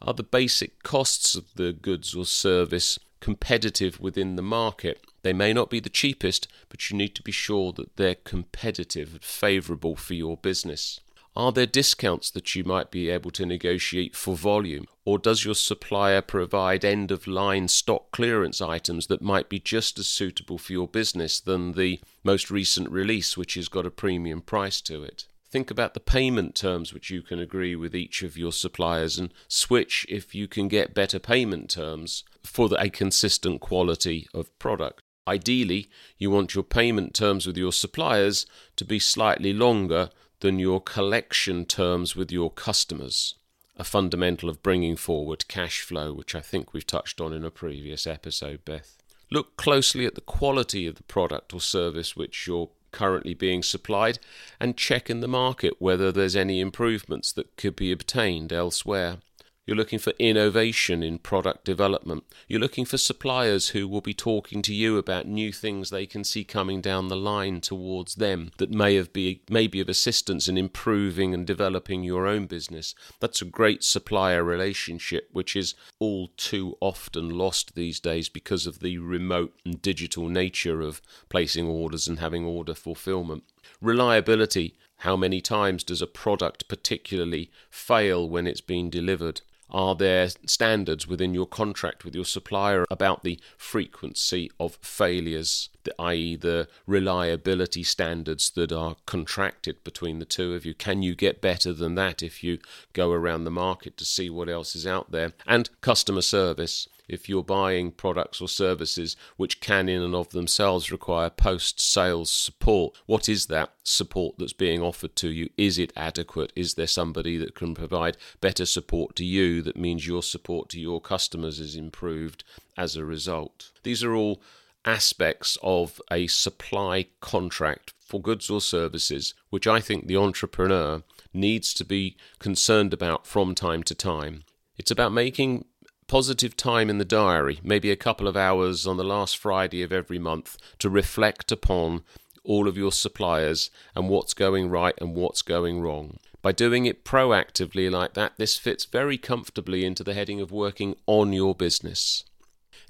Are 0.00 0.14
the 0.14 0.22
basic 0.22 0.82
costs 0.82 1.34
of 1.34 1.54
the 1.54 1.72
goods 1.72 2.14
or 2.14 2.24
service 2.24 2.98
competitive 3.20 4.00
within 4.00 4.36
the 4.36 4.42
market? 4.42 5.04
They 5.22 5.32
may 5.32 5.52
not 5.52 5.70
be 5.70 5.80
the 5.80 5.88
cheapest, 5.88 6.48
but 6.68 6.90
you 6.90 6.96
need 6.96 7.14
to 7.14 7.22
be 7.22 7.32
sure 7.32 7.72
that 7.72 7.96
they're 7.96 8.14
competitive 8.14 9.14
and 9.14 9.24
favourable 9.24 9.96
for 9.96 10.14
your 10.14 10.36
business. 10.36 11.00
Are 11.36 11.52
there 11.52 11.66
discounts 11.66 12.30
that 12.30 12.54
you 12.54 12.64
might 12.64 12.90
be 12.90 13.08
able 13.10 13.30
to 13.32 13.44
negotiate 13.46 14.14
for 14.14 14.36
volume? 14.36 14.86
Or 15.06 15.18
does 15.18 15.44
your 15.44 15.54
supplier 15.54 16.22
provide 16.22 16.84
end 16.84 17.10
of 17.10 17.26
line 17.26 17.68
stock 17.68 18.10
clearance 18.10 18.62
items 18.62 19.08
that 19.08 19.20
might 19.20 19.50
be 19.50 19.60
just 19.60 19.98
as 19.98 20.06
suitable 20.06 20.56
for 20.56 20.72
your 20.72 20.88
business 20.88 21.40
than 21.40 21.72
the 21.72 22.00
most 22.22 22.50
recent 22.50 22.90
release, 22.90 23.36
which 23.36 23.54
has 23.54 23.68
got 23.68 23.84
a 23.84 23.90
premium 23.90 24.40
price 24.40 24.80
to 24.82 25.02
it? 25.02 25.26
Think 25.50 25.70
about 25.70 25.94
the 25.94 26.00
payment 26.00 26.54
terms 26.54 26.92
which 26.92 27.10
you 27.10 27.22
can 27.22 27.38
agree 27.38 27.76
with 27.76 27.94
each 27.94 28.22
of 28.22 28.36
your 28.36 28.50
suppliers 28.50 29.18
and 29.18 29.32
switch 29.46 30.04
if 30.08 30.34
you 30.34 30.48
can 30.48 30.68
get 30.68 30.94
better 30.94 31.18
payment 31.18 31.70
terms 31.70 32.24
for 32.42 32.68
a 32.78 32.88
consistent 32.88 33.60
quality 33.60 34.26
of 34.34 34.58
product. 34.58 35.00
Ideally, 35.28 35.88
you 36.18 36.30
want 36.30 36.54
your 36.54 36.64
payment 36.64 37.14
terms 37.14 37.46
with 37.46 37.56
your 37.56 37.72
suppliers 37.72 38.46
to 38.76 38.84
be 38.84 38.98
slightly 38.98 39.52
longer 39.52 40.10
than 40.40 40.58
your 40.58 40.80
collection 40.80 41.64
terms 41.64 42.16
with 42.16 42.32
your 42.32 42.50
customers, 42.50 43.36
a 43.76 43.84
fundamental 43.84 44.48
of 44.48 44.62
bringing 44.62 44.96
forward 44.96 45.48
cash 45.48 45.80
flow, 45.80 46.12
which 46.12 46.34
I 46.34 46.40
think 46.40 46.72
we've 46.72 46.86
touched 46.86 47.20
on 47.20 47.32
in 47.32 47.44
a 47.44 47.50
previous 47.50 48.06
episode, 48.06 48.64
Beth. 48.64 48.96
Look 49.30 49.56
closely 49.56 50.06
at 50.06 50.14
the 50.14 50.20
quality 50.20 50.86
of 50.86 50.94
the 50.94 51.02
product 51.02 51.52
or 51.52 51.60
service 51.60 52.14
which 52.16 52.46
you're 52.46 52.70
currently 52.92 53.34
being 53.34 53.62
supplied 53.62 54.20
and 54.60 54.76
check 54.76 55.10
in 55.10 55.18
the 55.18 55.26
market 55.26 55.74
whether 55.80 56.12
there's 56.12 56.36
any 56.36 56.60
improvements 56.60 57.32
that 57.32 57.56
could 57.56 57.74
be 57.74 57.90
obtained 57.90 58.52
elsewhere. 58.52 59.18
You're 59.66 59.78
looking 59.78 59.98
for 59.98 60.12
innovation 60.18 61.02
in 61.02 61.18
product 61.18 61.64
development. 61.64 62.24
You're 62.48 62.60
looking 62.60 62.84
for 62.84 62.98
suppliers 62.98 63.70
who 63.70 63.88
will 63.88 64.02
be 64.02 64.12
talking 64.12 64.60
to 64.60 64.74
you 64.74 64.98
about 64.98 65.26
new 65.26 65.52
things 65.52 65.88
they 65.88 66.04
can 66.04 66.22
see 66.22 66.44
coming 66.44 66.82
down 66.82 67.08
the 67.08 67.16
line 67.16 67.62
towards 67.62 68.16
them 68.16 68.50
that 68.58 68.70
may 68.70 68.96
have 68.96 69.10
be 69.14 69.40
may 69.48 69.66
be 69.66 69.80
of 69.80 69.88
assistance 69.88 70.48
in 70.48 70.58
improving 70.58 71.32
and 71.32 71.46
developing 71.46 72.02
your 72.02 72.26
own 72.26 72.44
business. 72.44 72.94
That's 73.20 73.40
a 73.40 73.46
great 73.46 73.82
supplier 73.82 74.44
relationship 74.44 75.30
which 75.32 75.56
is 75.56 75.74
all 75.98 76.28
too 76.36 76.76
often 76.80 77.30
lost 77.30 77.74
these 77.74 78.00
days 78.00 78.28
because 78.28 78.66
of 78.66 78.80
the 78.80 78.98
remote 78.98 79.54
and 79.64 79.80
digital 79.80 80.28
nature 80.28 80.82
of 80.82 81.00
placing 81.30 81.66
orders 81.66 82.06
and 82.06 82.18
having 82.18 82.44
order 82.44 82.74
fulfillment. 82.74 83.44
Reliability 83.80 84.76
how 84.98 85.16
many 85.16 85.40
times 85.40 85.84
does 85.84 86.00
a 86.00 86.06
product 86.06 86.68
particularly 86.68 87.50
fail 87.70 88.28
when 88.28 88.46
it's 88.46 88.60
been 88.60 88.90
delivered? 88.90 89.40
Are 89.74 89.96
there 89.96 90.28
standards 90.46 91.08
within 91.08 91.34
your 91.34 91.48
contract 91.48 92.04
with 92.04 92.14
your 92.14 92.24
supplier 92.24 92.86
about 92.92 93.24
the 93.24 93.40
frequency 93.58 94.48
of 94.60 94.78
failures, 94.80 95.68
i.e., 95.98 96.36
the 96.36 96.68
reliability 96.86 97.82
standards 97.82 98.50
that 98.50 98.70
are 98.70 98.94
contracted 99.04 99.82
between 99.82 100.20
the 100.20 100.24
two 100.24 100.54
of 100.54 100.64
you? 100.64 100.74
Can 100.74 101.02
you 101.02 101.16
get 101.16 101.40
better 101.40 101.72
than 101.72 101.96
that 101.96 102.22
if 102.22 102.44
you 102.44 102.60
go 102.92 103.10
around 103.10 103.42
the 103.42 103.50
market 103.50 103.96
to 103.96 104.04
see 104.04 104.30
what 104.30 104.48
else 104.48 104.76
is 104.76 104.86
out 104.86 105.10
there? 105.10 105.32
And 105.44 105.68
customer 105.80 106.22
service 106.22 106.86
if 107.08 107.28
you're 107.28 107.44
buying 107.44 107.90
products 107.90 108.40
or 108.40 108.48
services 108.48 109.16
which 109.36 109.60
can 109.60 109.88
in 109.88 110.02
and 110.02 110.14
of 110.14 110.30
themselves 110.30 110.92
require 110.92 111.30
post 111.30 111.80
sales 111.80 112.30
support. 112.30 112.96
What 113.06 113.28
is 113.28 113.46
that 113.46 113.74
support 113.82 114.36
that's 114.38 114.52
being 114.52 114.80
offered 114.82 115.16
to 115.16 115.28
you? 115.28 115.50
Is 115.56 115.78
it 115.78 115.92
adequate? 115.96 116.52
Is 116.56 116.74
there 116.74 116.86
somebody 116.86 117.36
that 117.38 117.54
can 117.54 117.74
provide 117.74 118.16
better 118.40 118.66
support 118.66 119.16
to 119.16 119.24
you 119.24 119.62
that 119.62 119.76
means 119.76 120.06
your 120.06 120.22
support 120.22 120.68
to 120.70 120.80
your 120.80 121.00
customers 121.00 121.60
is 121.60 121.76
improved 121.76 122.44
as 122.76 122.96
a 122.96 123.04
result? 123.04 123.70
These 123.82 124.02
are 124.02 124.14
all 124.14 124.42
aspects 124.84 125.56
of 125.62 126.00
a 126.10 126.26
supply 126.26 127.06
contract 127.20 127.94
for 127.98 128.20
goods 128.20 128.50
or 128.50 128.60
services 128.60 129.34
which 129.48 129.66
I 129.66 129.80
think 129.80 130.06
the 130.06 130.16
entrepreneur 130.16 131.02
needs 131.32 131.72
to 131.74 131.84
be 131.84 132.16
concerned 132.38 132.92
about 132.92 133.26
from 133.26 133.54
time 133.54 133.82
to 133.84 133.94
time. 133.94 134.44
It's 134.76 134.90
about 134.90 135.12
making 135.12 135.64
positive 136.06 136.56
time 136.56 136.90
in 136.90 136.98
the 136.98 137.04
diary, 137.04 137.60
maybe 137.62 137.90
a 137.90 137.96
couple 137.96 138.28
of 138.28 138.36
hours 138.36 138.86
on 138.86 138.96
the 138.96 139.04
last 139.04 139.36
Friday 139.36 139.82
of 139.82 139.92
every 139.92 140.18
month, 140.18 140.56
to 140.78 140.90
reflect 140.90 141.50
upon 141.50 142.02
all 142.44 142.68
of 142.68 142.76
your 142.76 142.92
suppliers 142.92 143.70
and 143.94 144.08
what's 144.08 144.34
going 144.34 144.68
right 144.68 144.94
and 145.00 145.14
what's 145.14 145.42
going 145.42 145.80
wrong. 145.80 146.18
By 146.42 146.52
doing 146.52 146.84
it 146.84 147.04
proactively 147.04 147.90
like 147.90 148.12
that, 148.14 148.34
this 148.36 148.58
fits 148.58 148.84
very 148.84 149.16
comfortably 149.16 149.84
into 149.84 150.04
the 150.04 150.12
heading 150.12 150.40
of 150.40 150.52
working 150.52 150.94
on 151.06 151.32
your 151.32 151.54
business. 151.54 152.24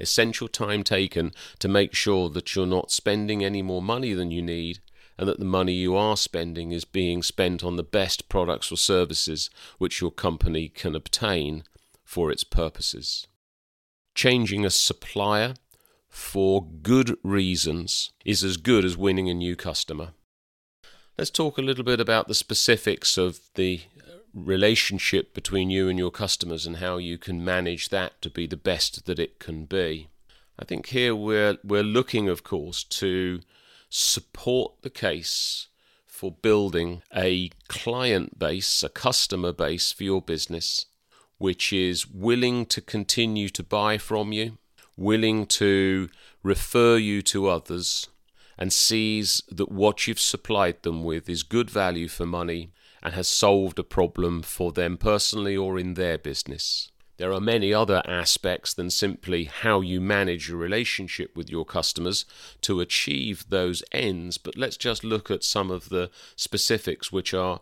Essential 0.01 0.49
time 0.49 0.83
taken 0.83 1.33
to 1.61 1.69
make 1.69 1.95
sure 1.95 2.29
that 2.31 2.55
you're 2.55 2.67
not 2.67 2.91
spending 2.91 3.45
any 3.45 3.63
more 3.63 3.81
money 3.81 4.13
than 4.13 4.33
you 4.33 4.43
need 4.43 4.81
and 5.17 5.29
that 5.29 5.39
the 5.39 5.45
money 5.45 5.73
you 5.73 5.95
are 5.95 6.17
spending 6.17 6.73
is 6.73 6.85
being 6.85 7.23
spent 7.23 7.63
on 7.63 7.77
the 7.77 7.85
best 7.85 8.29
products 8.29 8.73
or 8.73 8.77
services 8.77 9.51
which 9.79 10.01
your 10.01 10.11
company 10.11 10.69
can 10.69 10.97
obtain 10.97 11.63
for 12.05 12.31
its 12.31 12.45
purposes. 12.45 13.27
Changing 14.15 14.65
a 14.65 14.71
supplier 14.71 15.55
for 16.09 16.65
good 16.65 17.17
reasons 17.25 18.13
is 18.25 18.45
as 18.45 18.57
good 18.57 18.85
as 18.85 18.97
winning 18.97 19.29
a 19.29 19.35
new 19.35 19.57
customer. 19.57 20.11
Let's 21.19 21.31
talk 21.31 21.59
a 21.59 21.63
little 21.63 21.85
bit 21.85 22.01
about 22.01 22.29
the 22.29 22.35
specifics 22.35 23.19
of 23.19 23.41
the 23.55 23.83
uh, 24.01 24.19
relationship 24.33 25.35
between 25.35 25.71
you 25.71 25.89
and 25.89 25.99
your 25.99 26.11
customers 26.11 26.67
and 26.67 26.77
how 26.77 26.99
you 26.99 27.19
can 27.19 27.45
manage 27.45 27.89
that 27.89 28.21
to 28.23 28.31
be 28.31 28.47
the 28.47 28.57
best 28.57 29.07
that 29.07 29.19
it 29.19 29.41
can 29.41 29.65
be. 29.65 30.09
I 30.59 30.65
think 30.65 30.87
here 30.87 31.15
we're 31.17 31.59
we're 31.65 31.83
looking 31.83 32.29
of 32.29 32.45
course 32.45 32.85
to 32.85 33.41
support 33.89 34.83
the 34.83 34.91
case 34.91 35.69
for 36.05 36.31
building 36.31 37.03
a 37.15 37.51
client 37.69 38.39
base, 38.39 38.83
a 38.83 38.89
customer 38.89 39.53
base 39.53 39.91
for 39.91 40.05
your 40.05 40.23
business 40.23 40.87
which 41.45 41.75
is 41.75 42.09
willing 42.09 42.65
to 42.65 42.81
continue 42.81 43.51
to 43.51 43.63
buy 43.63 43.99
from 43.99 44.33
you, 44.33 44.57
willing 44.97 45.45
to 45.45 46.09
refer 46.43 46.97
you 46.97 47.21
to 47.21 47.49
others, 47.49 48.09
and 48.57 48.73
sees 48.73 49.43
that 49.51 49.71
what 49.71 50.07
you've 50.07 50.19
supplied 50.19 50.83
them 50.83 51.05
with 51.05 51.29
is 51.29 51.43
good 51.43 51.69
value 51.69 52.09
for 52.09 52.25
money 52.25 52.71
and 53.03 53.13
has 53.13 53.29
solved 53.29 53.79
a 53.79 53.83
problem 53.83 54.41
for 54.41 54.73
them 54.73 54.97
personally 54.97 55.55
or 55.55 55.79
in 55.79 55.93
their 55.93 56.17
business. 56.17 56.91
There 57.19 57.35
are 57.35 57.41
many 57.43 57.75
other 57.75 58.01
aspects 58.07 58.73
than 58.73 58.89
simply 58.89 59.45
how 59.45 59.83
you 59.83 60.01
manage 60.01 60.49
your 60.49 60.57
relationship 60.57 61.37
with 61.37 61.51
your 61.51 61.67
customers 61.67 62.25
to 62.63 62.81
achieve 62.81 63.45
those 63.51 63.83
ends, 63.93 64.39
but 64.39 64.57
let's 64.57 64.79
just 64.79 65.05
look 65.05 65.31
at 65.31 65.45
some 65.45 65.71
of 65.71 65.91
the 65.91 66.11
specifics 66.37 67.13
which 67.13 67.35
are 67.35 67.61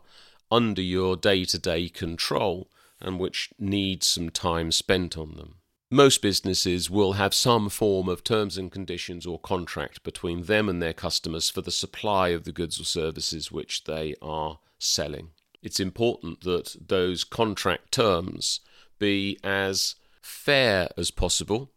under 0.53 0.83
your 0.83 1.16
day 1.16 1.45
to 1.47 1.59
day 1.59 1.88
control 1.88 2.68
and 3.03 3.19
which 3.19 3.51
need 3.59 4.03
some 4.03 4.31
time 4.31 4.73
spent 4.73 5.19
on 5.19 5.35
them. 5.35 5.57
Most 5.91 6.23
businesses 6.23 6.88
will 6.88 7.15
have 7.15 7.35
some 7.35 7.69
form 7.69 8.09
of 8.09 8.25
terms 8.25 8.57
and 8.57 8.73
conditions 8.73 9.27
or 9.27 9.38
contract 9.38 10.03
between 10.03 10.45
them 10.45 10.71
and 10.71 10.81
their 10.81 10.95
customers 10.95 11.51
for 11.51 11.61
the 11.61 11.71
supply 11.71 12.29
of 12.29 12.45
the 12.45 12.53
goods 12.53 12.81
or 12.81 12.85
services 12.85 13.53
which 13.53 13.85
they 13.85 14.15
are 14.23 14.59
selling. 14.79 15.33
It's 15.62 15.81
important 15.81 16.41
that 16.45 16.77
those 16.88 17.25
contract 17.25 17.93
terms 17.93 18.61
be 18.99 19.38
as 19.45 19.97
fair 20.23 20.88
as 20.97 21.11
possible. 21.11 21.71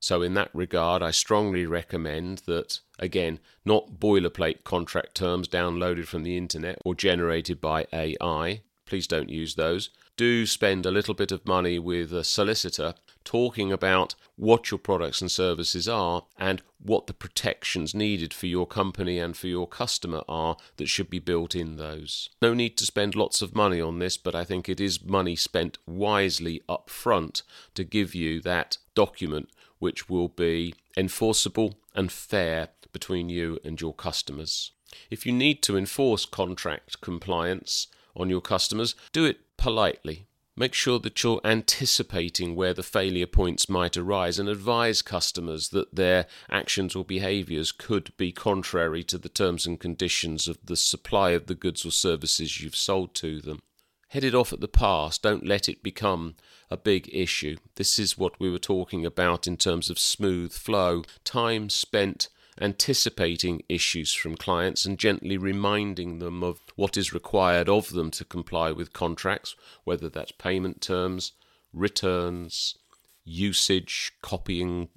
So, 0.00 0.22
in 0.22 0.34
that 0.34 0.50
regard, 0.52 1.00
I 1.00 1.12
strongly 1.12 1.64
recommend 1.64 2.38
that, 2.46 2.80
again, 2.98 3.38
not 3.64 4.00
boilerplate 4.00 4.64
contract 4.64 5.14
terms 5.14 5.46
downloaded 5.46 6.06
from 6.06 6.24
the 6.24 6.36
internet 6.36 6.78
or 6.84 6.96
generated 6.96 7.60
by 7.60 7.86
AI, 7.92 8.62
please 8.86 9.06
don't 9.06 9.30
use 9.30 9.54
those. 9.54 9.90
Do 10.16 10.46
spend 10.46 10.84
a 10.84 10.90
little 10.90 11.14
bit 11.14 11.32
of 11.32 11.46
money 11.46 11.78
with 11.78 12.12
a 12.12 12.22
solicitor 12.22 12.94
talking 13.24 13.72
about 13.72 14.14
what 14.36 14.70
your 14.70 14.78
products 14.78 15.20
and 15.20 15.30
services 15.30 15.88
are 15.88 16.24
and 16.38 16.62
what 16.78 17.06
the 17.06 17.14
protections 17.14 17.94
needed 17.94 18.34
for 18.34 18.46
your 18.46 18.66
company 18.66 19.18
and 19.18 19.36
for 19.36 19.46
your 19.46 19.66
customer 19.66 20.22
are 20.28 20.56
that 20.76 20.88
should 20.88 21.08
be 21.08 21.18
built 21.18 21.54
in 21.54 21.76
those. 21.76 22.28
No 22.42 22.52
need 22.52 22.76
to 22.78 22.86
spend 22.86 23.14
lots 23.14 23.40
of 23.40 23.54
money 23.54 23.80
on 23.80 24.00
this, 24.00 24.16
but 24.16 24.34
I 24.34 24.44
think 24.44 24.68
it 24.68 24.80
is 24.80 25.04
money 25.04 25.36
spent 25.36 25.78
wisely 25.86 26.62
up 26.68 26.90
front 26.90 27.42
to 27.74 27.84
give 27.84 28.14
you 28.14 28.40
that 28.42 28.78
document 28.94 29.48
which 29.78 30.08
will 30.08 30.28
be 30.28 30.74
enforceable 30.96 31.78
and 31.94 32.12
fair 32.12 32.68
between 32.92 33.28
you 33.28 33.58
and 33.64 33.80
your 33.80 33.94
customers. 33.94 34.72
If 35.10 35.24
you 35.24 35.32
need 35.32 35.62
to 35.62 35.76
enforce 35.76 36.26
contract 36.26 37.00
compliance 37.00 37.86
on 38.14 38.28
your 38.28 38.42
customers, 38.42 38.94
do 39.12 39.24
it 39.24 39.41
politely. 39.56 40.26
Make 40.54 40.74
sure 40.74 40.98
that 40.98 41.22
you're 41.22 41.40
anticipating 41.44 42.54
where 42.54 42.74
the 42.74 42.82
failure 42.82 43.26
points 43.26 43.70
might 43.70 43.96
arise 43.96 44.38
and 44.38 44.50
advise 44.50 45.00
customers 45.00 45.70
that 45.70 45.94
their 45.94 46.26
actions 46.50 46.94
or 46.94 47.06
behaviours 47.06 47.72
could 47.72 48.14
be 48.18 48.32
contrary 48.32 49.02
to 49.04 49.16
the 49.16 49.30
terms 49.30 49.66
and 49.66 49.80
conditions 49.80 50.48
of 50.48 50.58
the 50.62 50.76
supply 50.76 51.30
of 51.30 51.46
the 51.46 51.54
goods 51.54 51.86
or 51.86 51.90
services 51.90 52.60
you've 52.60 52.76
sold 52.76 53.14
to 53.14 53.40
them. 53.40 53.62
Head 54.08 54.24
it 54.24 54.34
off 54.34 54.52
at 54.52 54.60
the 54.60 54.68
pass, 54.68 55.16
don't 55.16 55.46
let 55.46 55.70
it 55.70 55.82
become 55.82 56.34
a 56.70 56.76
big 56.76 57.08
issue. 57.14 57.56
This 57.76 57.98
is 57.98 58.18
what 58.18 58.38
we 58.38 58.50
were 58.50 58.58
talking 58.58 59.06
about 59.06 59.46
in 59.46 59.56
terms 59.56 59.88
of 59.88 59.98
smooth 59.98 60.52
flow, 60.52 61.02
time 61.24 61.70
spent 61.70 62.28
anticipating 62.60 63.62
issues 63.68 64.12
from 64.12 64.36
clients 64.36 64.84
and 64.84 64.98
gently 64.98 65.36
reminding 65.36 66.18
them 66.18 66.42
of 66.42 66.60
what 66.76 66.96
is 66.96 67.12
required 67.14 67.68
of 67.68 67.90
them 67.90 68.10
to 68.10 68.24
comply 68.24 68.70
with 68.70 68.92
contracts, 68.92 69.54
whether 69.84 70.08
that's 70.08 70.32
payment 70.32 70.80
terms, 70.80 71.32
returns, 71.72 72.76
usage, 73.24 74.12
copying, 74.20 74.88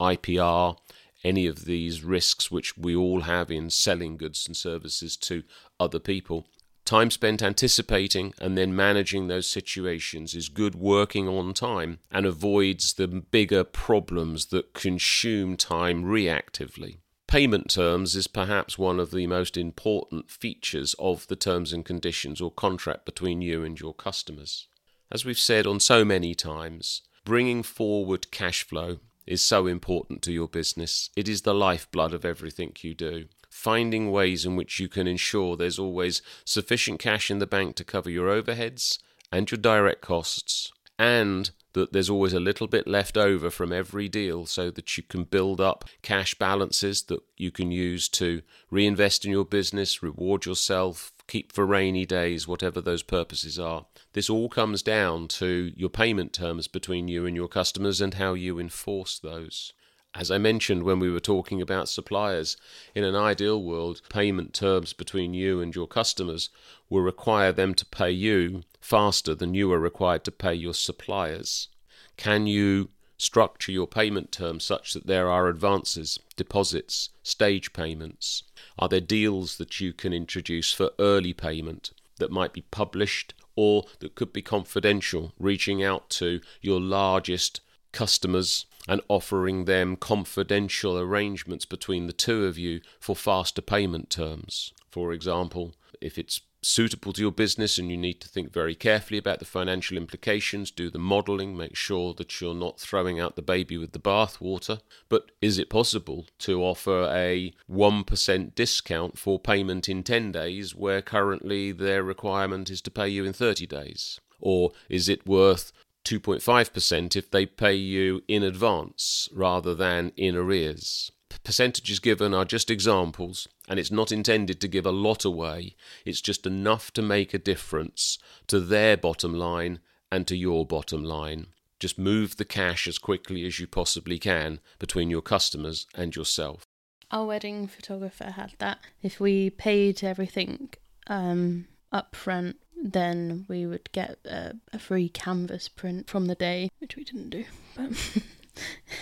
IPR, 0.00 0.76
any 1.24 1.46
of 1.46 1.64
these 1.64 2.04
risks 2.04 2.50
which 2.50 2.76
we 2.76 2.94
all 2.94 3.22
have 3.22 3.50
in 3.50 3.70
selling 3.70 4.16
goods 4.16 4.46
and 4.46 4.56
services 4.56 5.16
to 5.16 5.42
other 5.78 5.98
people. 5.98 6.46
Time 6.86 7.10
spent 7.10 7.42
anticipating 7.42 8.32
and 8.40 8.56
then 8.56 8.74
managing 8.74 9.26
those 9.26 9.48
situations 9.48 10.36
is 10.36 10.48
good 10.48 10.76
working 10.76 11.26
on 11.26 11.52
time 11.52 11.98
and 12.12 12.24
avoids 12.24 12.94
the 12.94 13.08
bigger 13.08 13.64
problems 13.64 14.46
that 14.46 14.72
consume 14.72 15.56
time 15.56 16.04
reactively. 16.04 16.98
Payment 17.26 17.68
terms 17.68 18.14
is 18.14 18.28
perhaps 18.28 18.78
one 18.78 19.00
of 19.00 19.10
the 19.10 19.26
most 19.26 19.56
important 19.56 20.30
features 20.30 20.94
of 21.00 21.26
the 21.26 21.34
terms 21.34 21.72
and 21.72 21.84
conditions 21.84 22.40
or 22.40 22.52
contract 22.52 23.04
between 23.04 23.42
you 23.42 23.64
and 23.64 23.80
your 23.80 23.92
customers. 23.92 24.68
As 25.10 25.24
we've 25.24 25.40
said 25.40 25.66
on 25.66 25.80
so 25.80 26.04
many 26.04 26.36
times, 26.36 27.02
bringing 27.24 27.64
forward 27.64 28.30
cash 28.30 28.62
flow 28.62 29.00
is 29.26 29.42
so 29.42 29.66
important 29.66 30.22
to 30.22 30.32
your 30.32 30.46
business. 30.46 31.10
It 31.16 31.28
is 31.28 31.42
the 31.42 31.52
lifeblood 31.52 32.14
of 32.14 32.24
everything 32.24 32.74
you 32.80 32.94
do 32.94 33.26
finding 33.56 34.12
ways 34.12 34.44
in 34.44 34.54
which 34.54 34.78
you 34.78 34.86
can 34.86 35.06
ensure 35.06 35.56
there's 35.56 35.78
always 35.78 36.20
sufficient 36.44 37.00
cash 37.00 37.30
in 37.30 37.38
the 37.38 37.46
bank 37.46 37.74
to 37.74 37.82
cover 37.82 38.10
your 38.10 38.28
overheads 38.28 38.98
and 39.32 39.50
your 39.50 39.58
direct 39.58 40.02
costs, 40.02 40.70
and 40.98 41.50
that 41.72 41.90
there's 41.92 42.10
always 42.10 42.34
a 42.34 42.40
little 42.40 42.66
bit 42.66 42.86
left 42.86 43.16
over 43.16 43.50
from 43.50 43.72
every 43.72 44.08
deal 44.08 44.44
so 44.44 44.70
that 44.70 44.96
you 44.98 45.02
can 45.02 45.24
build 45.24 45.58
up 45.58 45.86
cash 46.02 46.34
balances 46.34 47.04
that 47.04 47.20
you 47.38 47.50
can 47.50 47.70
use 47.70 48.10
to 48.10 48.42
reinvest 48.70 49.24
in 49.24 49.30
your 49.30 49.44
business, 49.44 50.02
reward 50.02 50.44
yourself, 50.44 51.12
keep 51.26 51.50
for 51.50 51.64
rainy 51.64 52.04
days, 52.04 52.46
whatever 52.46 52.82
those 52.82 53.02
purposes 53.02 53.58
are. 53.58 53.86
This 54.12 54.28
all 54.28 54.50
comes 54.50 54.82
down 54.82 55.28
to 55.28 55.72
your 55.74 55.90
payment 55.90 56.34
terms 56.34 56.68
between 56.68 57.08
you 57.08 57.24
and 57.24 57.34
your 57.34 57.48
customers 57.48 58.02
and 58.02 58.14
how 58.14 58.34
you 58.34 58.58
enforce 58.58 59.18
those. 59.18 59.72
As 60.18 60.30
I 60.30 60.38
mentioned 60.38 60.82
when 60.82 60.98
we 60.98 61.10
were 61.10 61.20
talking 61.20 61.60
about 61.60 61.90
suppliers, 61.90 62.56
in 62.94 63.04
an 63.04 63.14
ideal 63.14 63.62
world, 63.62 64.00
payment 64.08 64.54
terms 64.54 64.94
between 64.94 65.34
you 65.34 65.60
and 65.60 65.74
your 65.74 65.86
customers 65.86 66.48
will 66.88 67.02
require 67.02 67.52
them 67.52 67.74
to 67.74 67.84
pay 67.84 68.12
you 68.12 68.62
faster 68.80 69.34
than 69.34 69.52
you 69.52 69.70
are 69.72 69.78
required 69.78 70.24
to 70.24 70.32
pay 70.32 70.54
your 70.54 70.72
suppliers. 70.72 71.68
Can 72.16 72.46
you 72.46 72.88
structure 73.18 73.70
your 73.70 73.86
payment 73.86 74.32
terms 74.32 74.64
such 74.64 74.94
that 74.94 75.06
there 75.06 75.30
are 75.30 75.48
advances, 75.48 76.18
deposits, 76.34 77.10
stage 77.22 77.74
payments? 77.74 78.42
Are 78.78 78.88
there 78.88 79.00
deals 79.02 79.58
that 79.58 79.80
you 79.80 79.92
can 79.92 80.14
introduce 80.14 80.72
for 80.72 80.92
early 80.98 81.34
payment 81.34 81.90
that 82.20 82.30
might 82.30 82.54
be 82.54 82.62
published 82.62 83.34
or 83.54 83.84
that 83.98 84.14
could 84.14 84.32
be 84.32 84.40
confidential, 84.40 85.34
reaching 85.38 85.84
out 85.84 86.08
to 86.08 86.40
your 86.62 86.80
largest 86.80 87.60
customers 87.92 88.64
and 88.88 89.00
offering 89.08 89.64
them 89.64 89.96
confidential 89.96 90.98
arrangements 90.98 91.64
between 91.64 92.06
the 92.06 92.12
two 92.12 92.44
of 92.44 92.58
you 92.58 92.80
for 93.00 93.16
faster 93.16 93.62
payment 93.62 94.10
terms. 94.10 94.72
For 94.90 95.12
example, 95.12 95.74
if 96.00 96.18
it's 96.18 96.40
suitable 96.66 97.12
to 97.12 97.20
your 97.20 97.30
business 97.30 97.78
and 97.78 97.90
you 97.90 97.96
need 97.96 98.20
to 98.20 98.28
think 98.28 98.52
very 98.52 98.74
carefully 98.74 99.18
about 99.18 99.38
the 99.38 99.44
financial 99.44 99.96
implications, 99.96 100.70
do 100.70 100.90
the 100.90 100.98
modeling, 100.98 101.56
make 101.56 101.76
sure 101.76 102.12
that 102.14 102.40
you're 102.40 102.54
not 102.54 102.80
throwing 102.80 103.20
out 103.20 103.36
the 103.36 103.42
baby 103.42 103.78
with 103.78 103.92
the 103.92 104.00
bathwater. 104.00 104.80
But 105.08 105.30
is 105.40 105.58
it 105.58 105.70
possible 105.70 106.26
to 106.40 106.62
offer 106.62 107.08
a 107.12 107.52
1% 107.70 108.54
discount 108.54 109.18
for 109.18 109.38
payment 109.38 109.88
in 109.88 110.02
10 110.02 110.32
days 110.32 110.74
where 110.74 111.02
currently 111.02 111.72
their 111.72 112.02
requirement 112.02 112.68
is 112.68 112.82
to 112.82 112.90
pay 112.90 113.08
you 113.08 113.24
in 113.24 113.32
30 113.32 113.66
days? 113.66 114.20
Or 114.40 114.72
is 114.88 115.08
it 115.08 115.26
worth 115.26 115.72
2.5% 116.06 117.16
if 117.16 117.30
they 117.30 117.44
pay 117.44 117.74
you 117.74 118.22
in 118.28 118.42
advance 118.42 119.28
rather 119.34 119.74
than 119.74 120.12
in 120.16 120.36
arrears. 120.36 121.10
Percentages 121.42 121.98
given 121.98 122.32
are 122.32 122.44
just 122.44 122.70
examples, 122.70 123.46
and 123.68 123.78
it's 123.78 123.90
not 123.90 124.12
intended 124.12 124.60
to 124.60 124.68
give 124.68 124.86
a 124.86 124.92
lot 124.92 125.24
away. 125.24 125.74
It's 126.04 126.20
just 126.20 126.46
enough 126.46 126.92
to 126.92 127.02
make 127.02 127.34
a 127.34 127.38
difference 127.38 128.18
to 128.46 128.60
their 128.60 128.96
bottom 128.96 129.34
line 129.34 129.80
and 130.10 130.26
to 130.28 130.36
your 130.36 130.64
bottom 130.64 131.02
line. 131.02 131.48
Just 131.78 131.98
move 131.98 132.36
the 132.36 132.44
cash 132.44 132.86
as 132.86 132.98
quickly 132.98 133.44
as 133.44 133.60
you 133.60 133.66
possibly 133.66 134.18
can 134.18 134.60
between 134.78 135.10
your 135.10 135.22
customers 135.22 135.86
and 135.94 136.16
yourself. 136.16 136.64
Our 137.10 137.26
wedding 137.26 137.66
photographer 137.68 138.30
had 138.30 138.54
that. 138.58 138.78
If 139.02 139.20
we 139.20 139.50
paid 139.50 140.02
everything 140.02 140.70
um, 141.06 141.66
up 141.92 142.16
front 142.16 142.56
then 142.82 143.44
we 143.48 143.66
would 143.66 143.90
get 143.92 144.18
a, 144.24 144.54
a 144.72 144.78
free 144.78 145.08
canvas 145.08 145.68
print 145.68 146.08
from 146.08 146.26
the 146.26 146.34
day, 146.34 146.70
which 146.78 146.96
we 146.96 147.04
didn't 147.04 147.30
do. 147.30 147.44
But 147.76 148.22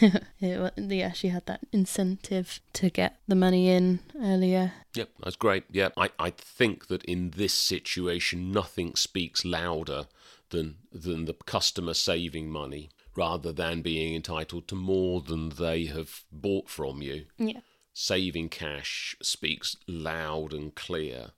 it, 0.41 0.73
yeah, 0.77 1.13
she 1.13 1.29
had 1.29 1.47
that 1.47 1.61
incentive 1.73 2.61
to 2.75 2.91
get 2.91 3.17
the 3.27 3.35
money 3.35 3.69
in 3.69 4.01
earlier. 4.21 4.73
Yep, 4.95 5.11
that's 5.23 5.37
great. 5.37 5.65
Yeah, 5.71 5.91
I, 5.97 6.11
I 6.19 6.31
think 6.31 6.89
that 6.89 7.05
in 7.05 7.31
this 7.31 7.55
situation, 7.55 8.53
nothing 8.53 8.95
speaks 8.97 9.45
louder 9.45 10.07
than 10.51 10.77
than 10.93 11.25
the 11.25 11.35
customer 11.35 11.95
saving 11.95 12.51
money 12.51 12.91
rather 13.17 13.53
than 13.53 13.83
being 13.83 14.15
entitled 14.15 14.69
to 14.69 14.75
more 14.75 15.21
than 15.21 15.51
they 15.51 15.87
have 15.87 16.23
bought 16.33 16.69
from 16.69 17.01
you. 17.03 17.27
Yeah. 17.39 17.61
Saving 17.93 18.49
cash 18.49 19.17
speaks 19.23 19.77
loud 19.87 20.53
and 20.53 20.75
clear 20.75 21.31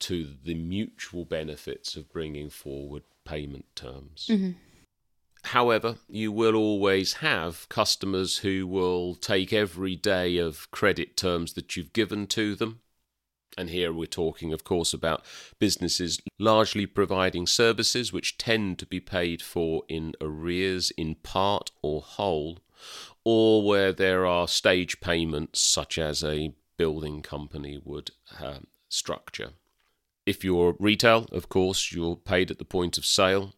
to 0.00 0.34
the 0.44 0.54
mutual 0.54 1.24
benefits 1.24 1.96
of 1.96 2.12
bringing 2.12 2.50
forward 2.50 3.02
payment 3.24 3.66
terms. 3.74 4.28
Mm-hmm. 4.30 4.50
However, 5.44 5.96
you 6.08 6.32
will 6.32 6.54
always 6.54 7.14
have 7.14 7.68
customers 7.68 8.38
who 8.38 8.66
will 8.66 9.14
take 9.14 9.52
every 9.52 9.96
day 9.96 10.36
of 10.36 10.70
credit 10.70 11.16
terms 11.16 11.54
that 11.54 11.76
you've 11.76 11.92
given 11.92 12.26
to 12.28 12.54
them. 12.54 12.80
And 13.56 13.70
here 13.70 13.92
we're 13.92 14.06
talking, 14.06 14.52
of 14.52 14.62
course, 14.62 14.92
about 14.92 15.24
businesses 15.58 16.20
largely 16.38 16.86
providing 16.86 17.46
services 17.46 18.12
which 18.12 18.38
tend 18.38 18.78
to 18.78 18.86
be 18.86 19.00
paid 19.00 19.42
for 19.42 19.82
in 19.88 20.12
arrears, 20.20 20.90
in 20.92 21.16
part 21.16 21.70
or 21.82 22.02
whole, 22.02 22.58
or 23.24 23.66
where 23.66 23.92
there 23.92 24.26
are 24.26 24.46
stage 24.46 25.00
payments, 25.00 25.60
such 25.60 25.98
as 25.98 26.22
a 26.22 26.54
building 26.76 27.22
company 27.22 27.80
would 27.82 28.10
uh, 28.40 28.58
structure. 28.88 29.50
If 30.28 30.44
you're 30.44 30.76
retail, 30.78 31.26
of 31.32 31.48
course, 31.48 31.90
you're 31.90 32.16
paid 32.16 32.50
at 32.50 32.58
the 32.58 32.64
point 32.66 32.98
of 32.98 33.06
sale, 33.06 33.54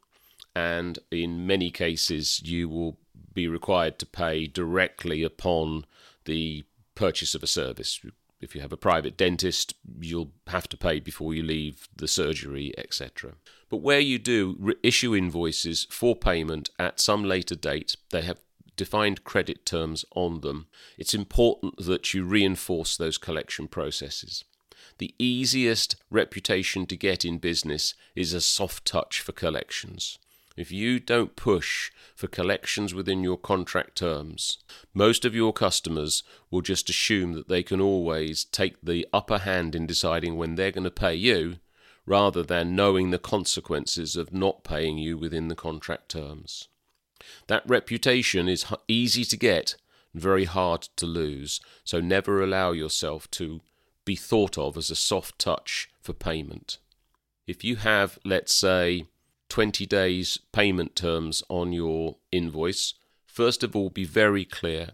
and 0.55 1.01
in 1.11 1.45
many 1.45 1.73
cases, 1.73 2.41
you 2.45 2.69
will 2.69 2.97
be 3.35 3.49
required 3.49 3.99
to 3.99 4.07
pay 4.07 4.47
directly 4.47 5.25
upon 5.25 5.85
the 6.27 6.63
purchase 6.95 7.35
of 7.35 7.43
a 7.43 7.49
service. 7.49 7.99
If 8.41 8.55
you 8.55 8.61
have 8.61 8.73
a 8.73 8.77
private 8.77 9.17
dentist, 9.17 9.75
you'll 10.01 10.31
have 10.47 10.69
to 10.69 10.77
pay 10.77 11.01
before 11.01 11.35
you 11.35 11.43
leave 11.43 11.89
the 11.97 12.07
surgery, 12.07 12.73
etc. 12.79 13.33
But 13.69 13.79
where 13.79 13.99
you 13.99 14.21
do 14.21 14.77
issue 14.85 15.17
invoices 15.17 15.89
for 15.91 16.15
payment 16.15 16.71
at 16.79 17.01
some 17.01 17.25
later 17.25 17.57
date, 17.57 17.97
they 18.11 18.23
have 18.23 18.39
defined 18.77 19.25
credit 19.25 19.67
terms 19.67 20.05
on 20.15 20.41
them. 20.43 20.69
It's 20.97 21.15
important 21.15 21.79
that 21.79 22.15
you 22.15 22.23
reinforce 22.23 22.97
those 22.97 23.19
collection 23.19 23.67
processes. 23.67 24.45
The 25.01 25.15
easiest 25.19 25.97
reputation 26.11 26.85
to 26.85 26.95
get 26.95 27.25
in 27.25 27.39
business 27.39 27.95
is 28.15 28.35
a 28.35 28.41
soft 28.43 28.85
touch 28.85 29.23
for 29.23 29.33
collections. 29.33 30.19
If 30.59 30.71
you 30.71 31.01
don't 31.01 31.37
push 31.37 31.91
for 32.15 32.27
collections 32.27 32.93
within 32.93 33.25
your 33.25 33.39
contract 33.39 33.97
terms, 33.97 34.59
most 34.93 35.25
of 35.25 35.35
your 35.35 35.55
customers 35.55 36.23
will 36.51 36.61
just 36.61 36.91
assume 36.91 37.33
that 37.33 37.49
they 37.49 37.63
can 37.63 37.81
always 37.81 38.45
take 38.45 38.77
the 38.83 39.09
upper 39.11 39.39
hand 39.39 39.75
in 39.75 39.87
deciding 39.87 40.37
when 40.37 40.57
they're 40.57 40.71
going 40.71 40.85
to 40.85 40.91
pay 40.91 41.15
you 41.15 41.57
rather 42.05 42.43
than 42.43 42.77
knowing 42.77 43.11
the 43.11 43.19
consequences 43.19 44.17
of 44.17 44.35
not 44.35 44.65
paying 44.65 44.99
you 44.99 45.17
within 45.17 45.49
the 45.49 45.57
contract 45.57 46.11
terms. 46.11 46.69
That 47.47 47.67
reputation 47.67 48.51
is 48.51 48.67
easy 48.87 49.25
to 49.25 49.37
get 49.39 49.77
and 50.13 50.21
very 50.21 50.45
hard 50.45 50.83
to 50.97 51.07
lose, 51.07 51.59
so 51.85 52.01
never 52.01 52.43
allow 52.43 52.73
yourself 52.73 53.31
to 53.31 53.63
be 54.05 54.17
thought 54.17 54.59
of 54.59 54.77
as 54.77 54.91
a 54.91 54.97
soft 54.97 55.39
touch 55.39 55.91
for 56.01 56.13
payment. 56.13 56.79
If 57.47 57.65
you 57.65 57.77
have, 57.77 58.19
let's 58.25 58.55
say, 58.55 59.07
20 59.49 59.85
days 59.87 60.39
payment 60.53 60.95
terms 60.95 61.43
on 61.49 61.73
your 61.73 62.17
invoice, 62.31 62.95
first 63.27 63.63
of 63.63 63.75
all, 63.75 63.91
be 63.91 64.05
very 64.05 64.45
clear. 64.45 64.91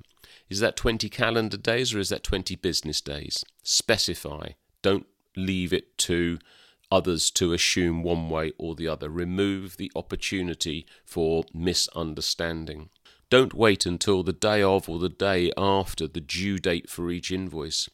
Is 0.48 0.60
that 0.60 0.76
20 0.76 1.08
calendar 1.08 1.56
days 1.56 1.94
or 1.94 1.98
is 1.98 2.08
that 2.08 2.22
20 2.22 2.56
business 2.56 3.00
days? 3.00 3.44
Specify. 3.62 4.50
Don't 4.82 5.06
leave 5.36 5.72
it 5.72 5.98
to 5.98 6.38
others 6.90 7.30
to 7.32 7.52
assume 7.52 8.02
one 8.02 8.30
way 8.30 8.52
or 8.58 8.74
the 8.74 8.88
other. 8.88 9.08
Remove 9.08 9.76
the 9.76 9.90
opportunity 9.96 10.86
for 11.04 11.44
misunderstanding. 11.52 12.90
Don't 13.28 13.54
wait 13.54 13.86
until 13.86 14.22
the 14.22 14.32
day 14.32 14.62
of 14.62 14.88
or 14.88 14.98
the 15.00 15.08
day 15.08 15.50
after 15.56 16.06
the 16.06 16.20
due 16.20 16.58
date 16.58 16.88
for 16.88 17.10
each 17.10 17.32
invoice. 17.32 17.90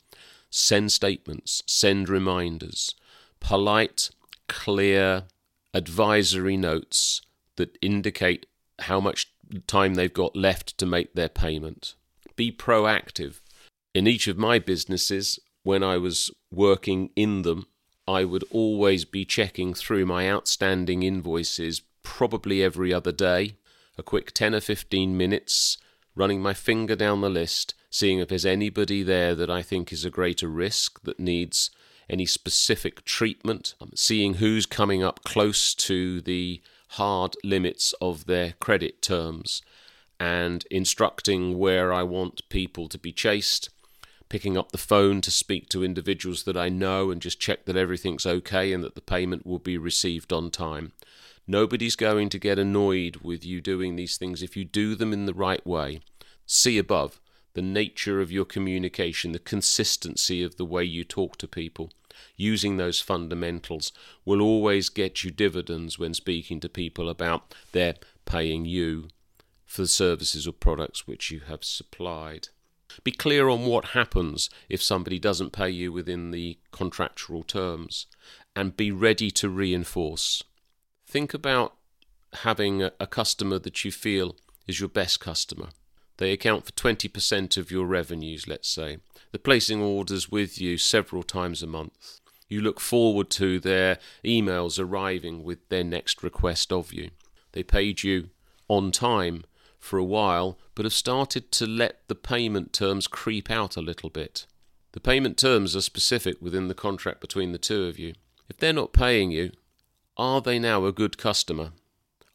Send 0.54 0.92
statements, 0.92 1.62
send 1.66 2.10
reminders, 2.10 2.94
polite, 3.40 4.10
clear 4.48 5.24
advisory 5.72 6.58
notes 6.58 7.22
that 7.56 7.78
indicate 7.80 8.44
how 8.80 9.00
much 9.00 9.32
time 9.66 9.94
they've 9.94 10.12
got 10.12 10.36
left 10.36 10.76
to 10.76 10.84
make 10.84 11.14
their 11.14 11.30
payment. 11.30 11.94
Be 12.36 12.52
proactive. 12.52 13.40
In 13.94 14.06
each 14.06 14.28
of 14.28 14.36
my 14.36 14.58
businesses, 14.58 15.38
when 15.62 15.82
I 15.82 15.96
was 15.96 16.30
working 16.50 17.10
in 17.16 17.42
them, 17.42 17.66
I 18.06 18.24
would 18.24 18.44
always 18.50 19.06
be 19.06 19.24
checking 19.24 19.72
through 19.72 20.04
my 20.04 20.30
outstanding 20.30 21.02
invoices 21.02 21.80
probably 22.02 22.62
every 22.62 22.92
other 22.92 23.12
day 23.12 23.56
a 23.96 24.02
quick 24.02 24.32
10 24.32 24.54
or 24.54 24.60
15 24.60 25.16
minutes, 25.16 25.78
running 26.14 26.42
my 26.42 26.54
finger 26.54 26.96
down 26.96 27.20
the 27.20 27.30
list, 27.30 27.74
seeing 27.92 28.20
if 28.20 28.28
there's 28.28 28.46
anybody 28.46 29.02
there 29.02 29.34
that 29.34 29.50
I 29.50 29.60
think 29.60 29.92
is 29.92 30.04
a 30.04 30.10
greater 30.10 30.48
risk 30.48 31.02
that 31.02 31.20
needs 31.20 31.70
any 32.08 32.24
specific 32.24 33.04
treatment, 33.04 33.74
um, 33.82 33.90
seeing 33.94 34.34
who's 34.34 34.64
coming 34.64 35.02
up 35.02 35.22
close 35.24 35.74
to 35.74 36.22
the 36.22 36.62
hard 36.92 37.36
limits 37.44 37.92
of 38.00 38.24
their 38.24 38.54
credit 38.60 39.02
terms, 39.02 39.60
and 40.18 40.64
instructing 40.70 41.58
where 41.58 41.92
I 41.92 42.02
want 42.02 42.48
people 42.48 42.88
to 42.88 42.98
be 42.98 43.12
chased, 43.12 43.68
picking 44.30 44.56
up 44.56 44.72
the 44.72 44.78
phone 44.78 45.20
to 45.20 45.30
speak 45.30 45.68
to 45.68 45.84
individuals 45.84 46.44
that 46.44 46.56
I 46.56 46.70
know 46.70 47.10
and 47.10 47.20
just 47.20 47.40
check 47.40 47.66
that 47.66 47.76
everything's 47.76 48.24
okay 48.24 48.72
and 48.72 48.82
that 48.82 48.94
the 48.94 49.02
payment 49.02 49.44
will 49.44 49.58
be 49.58 49.76
received 49.76 50.32
on 50.32 50.50
time. 50.50 50.92
Nobody's 51.46 51.96
going 51.96 52.30
to 52.30 52.38
get 52.38 52.58
annoyed 52.58 53.16
with 53.16 53.44
you 53.44 53.60
doing 53.60 53.96
these 53.96 54.16
things 54.16 54.42
if 54.42 54.56
you 54.56 54.64
do 54.64 54.94
them 54.94 55.12
in 55.12 55.26
the 55.26 55.34
right 55.34 55.66
way. 55.66 56.00
See 56.46 56.78
above 56.78 57.20
the 57.54 57.62
nature 57.62 58.20
of 58.20 58.32
your 58.32 58.44
communication, 58.44 59.32
the 59.32 59.38
consistency 59.38 60.42
of 60.42 60.56
the 60.56 60.64
way 60.64 60.84
you 60.84 61.04
talk 61.04 61.36
to 61.38 61.48
people. 61.48 61.90
Using 62.36 62.76
those 62.76 63.00
fundamentals 63.00 63.92
will 64.24 64.40
always 64.40 64.88
get 64.88 65.24
you 65.24 65.30
dividends 65.30 65.98
when 65.98 66.14
speaking 66.14 66.60
to 66.60 66.68
people 66.68 67.08
about 67.08 67.54
their 67.72 67.94
paying 68.24 68.64
you 68.64 69.08
for 69.64 69.82
the 69.82 69.88
services 69.88 70.46
or 70.46 70.52
products 70.52 71.06
which 71.06 71.30
you 71.30 71.40
have 71.40 71.64
supplied. 71.64 72.48
Be 73.04 73.12
clear 73.12 73.48
on 73.48 73.64
what 73.64 73.86
happens 73.86 74.50
if 74.68 74.82
somebody 74.82 75.18
doesn't 75.18 75.52
pay 75.52 75.70
you 75.70 75.92
within 75.92 76.30
the 76.30 76.58
contractual 76.72 77.42
terms 77.42 78.06
and 78.54 78.76
be 78.76 78.90
ready 78.90 79.30
to 79.30 79.48
reinforce. 79.48 80.42
Think 81.06 81.32
about 81.32 81.74
having 82.34 82.82
a, 82.82 83.06
customer 83.06 83.58
that 83.58 83.84
you 83.84 83.92
feel 83.92 84.36
is 84.66 84.80
your 84.80 84.88
best 84.88 85.20
customer. 85.20 85.68
They 86.22 86.30
account 86.30 86.64
for 86.64 86.70
20% 86.70 87.56
of 87.56 87.72
your 87.72 87.84
revenues, 87.84 88.46
let's 88.46 88.68
say. 88.68 88.98
They're 89.32 89.40
placing 89.40 89.82
orders 89.82 90.30
with 90.30 90.60
you 90.60 90.78
several 90.78 91.24
times 91.24 91.64
a 91.64 91.66
month. 91.66 92.20
You 92.48 92.60
look 92.60 92.78
forward 92.78 93.28
to 93.30 93.58
their 93.58 93.98
emails 94.24 94.78
arriving 94.78 95.42
with 95.42 95.68
their 95.68 95.82
next 95.82 96.22
request 96.22 96.70
of 96.70 96.92
you. 96.92 97.10
They 97.50 97.64
paid 97.64 98.04
you 98.04 98.30
on 98.68 98.92
time 98.92 99.42
for 99.80 99.98
a 99.98 100.04
while, 100.04 100.60
but 100.76 100.84
have 100.84 100.92
started 100.92 101.50
to 101.50 101.66
let 101.66 102.06
the 102.06 102.14
payment 102.14 102.72
terms 102.72 103.08
creep 103.08 103.50
out 103.50 103.76
a 103.76 103.82
little 103.82 104.08
bit. 104.08 104.46
The 104.92 105.00
payment 105.00 105.36
terms 105.36 105.74
are 105.74 105.80
specific 105.80 106.40
within 106.40 106.68
the 106.68 106.72
contract 106.74 107.20
between 107.20 107.50
the 107.50 107.58
two 107.58 107.86
of 107.86 107.98
you. 107.98 108.12
If 108.48 108.58
they're 108.58 108.72
not 108.72 108.92
paying 108.92 109.32
you, 109.32 109.50
are 110.16 110.40
they 110.40 110.60
now 110.60 110.84
a 110.86 110.92
good 110.92 111.18
customer? 111.18 111.72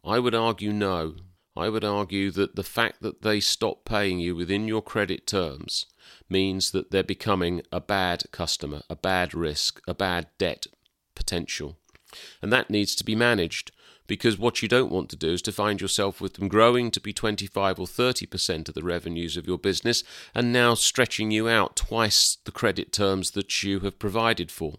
I 0.04 0.19
would 0.19 0.36
argue 0.36 0.73
no. 0.73 1.15
I 1.58 1.70
would 1.70 1.84
argue 1.84 2.32
that 2.32 2.56
the 2.56 2.63
fact 2.63 3.02
that 3.02 3.22
they 3.22 3.39
stop 3.39 3.86
paying 3.86 4.20
you 4.20 4.36
within 4.36 4.67
your 4.67 4.82
credit 4.82 5.26
terms 5.26 5.88
means 6.30 6.72
that 6.72 6.91
they're 6.91 7.04
becoming 7.04 7.62
a 7.72 7.80
bad 7.80 8.24
customer, 8.32 8.82
a 8.89 8.96
bad 8.96 9.34
risk, 9.34 9.82
a 9.88 9.93
bad 9.93 10.28
debt 10.38 10.67
potential. 11.15 11.78
And 12.41 12.54
that 12.54 12.70
needs 12.70 12.96
to 12.96 13.04
be 13.04 13.15
managed 13.15 13.72
because 14.08 14.38
what 14.38 14.62
you 14.62 14.67
don't 14.67 14.91
want 14.91 15.10
to 15.10 15.15
do 15.15 15.34
is 15.34 15.41
to 15.43 15.52
find 15.52 15.82
yourself 15.82 16.22
with 16.22 16.36
them 16.36 16.48
growing 16.48 16.91
to 16.91 17.02
be 17.02 17.12
25 17.12 17.80
or 17.80 17.86
30% 17.86 18.70
of 18.70 18.74
the 18.74 18.84
revenues 18.84 19.36
of 19.36 19.46
your 19.46 19.58
business 19.58 20.04
and 20.34 20.54
now 20.54 20.74
stretching 20.74 21.30
you 21.30 21.50
out 21.50 21.76
twice 21.76 22.38
the 22.46 22.52
credit 22.52 22.91
terms 22.91 23.32
that 23.32 23.63
you 23.63 23.82
have 23.82 24.00
provided 24.00 24.50
for. 24.50 24.76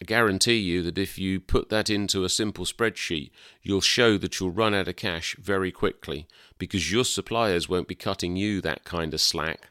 I 0.00 0.06
guarantee 0.06 0.56
you 0.56 0.82
that 0.82 0.96
if 0.96 1.18
you 1.18 1.40
put 1.40 1.68
that 1.68 1.90
into 1.90 2.24
a 2.24 2.30
simple 2.30 2.64
spreadsheet, 2.64 3.30
you'll 3.62 3.82
show 3.82 4.16
that 4.16 4.40
you'll 4.40 4.50
run 4.50 4.72
out 4.74 4.88
of 4.88 4.96
cash 4.96 5.36
very 5.38 5.70
quickly 5.70 6.26
because 6.58 6.90
your 6.90 7.04
suppliers 7.04 7.68
won't 7.68 7.88
be 7.88 7.94
cutting 7.94 8.36
you 8.36 8.60
that 8.62 8.84
kind 8.84 9.12
of 9.12 9.20
slack 9.20 9.68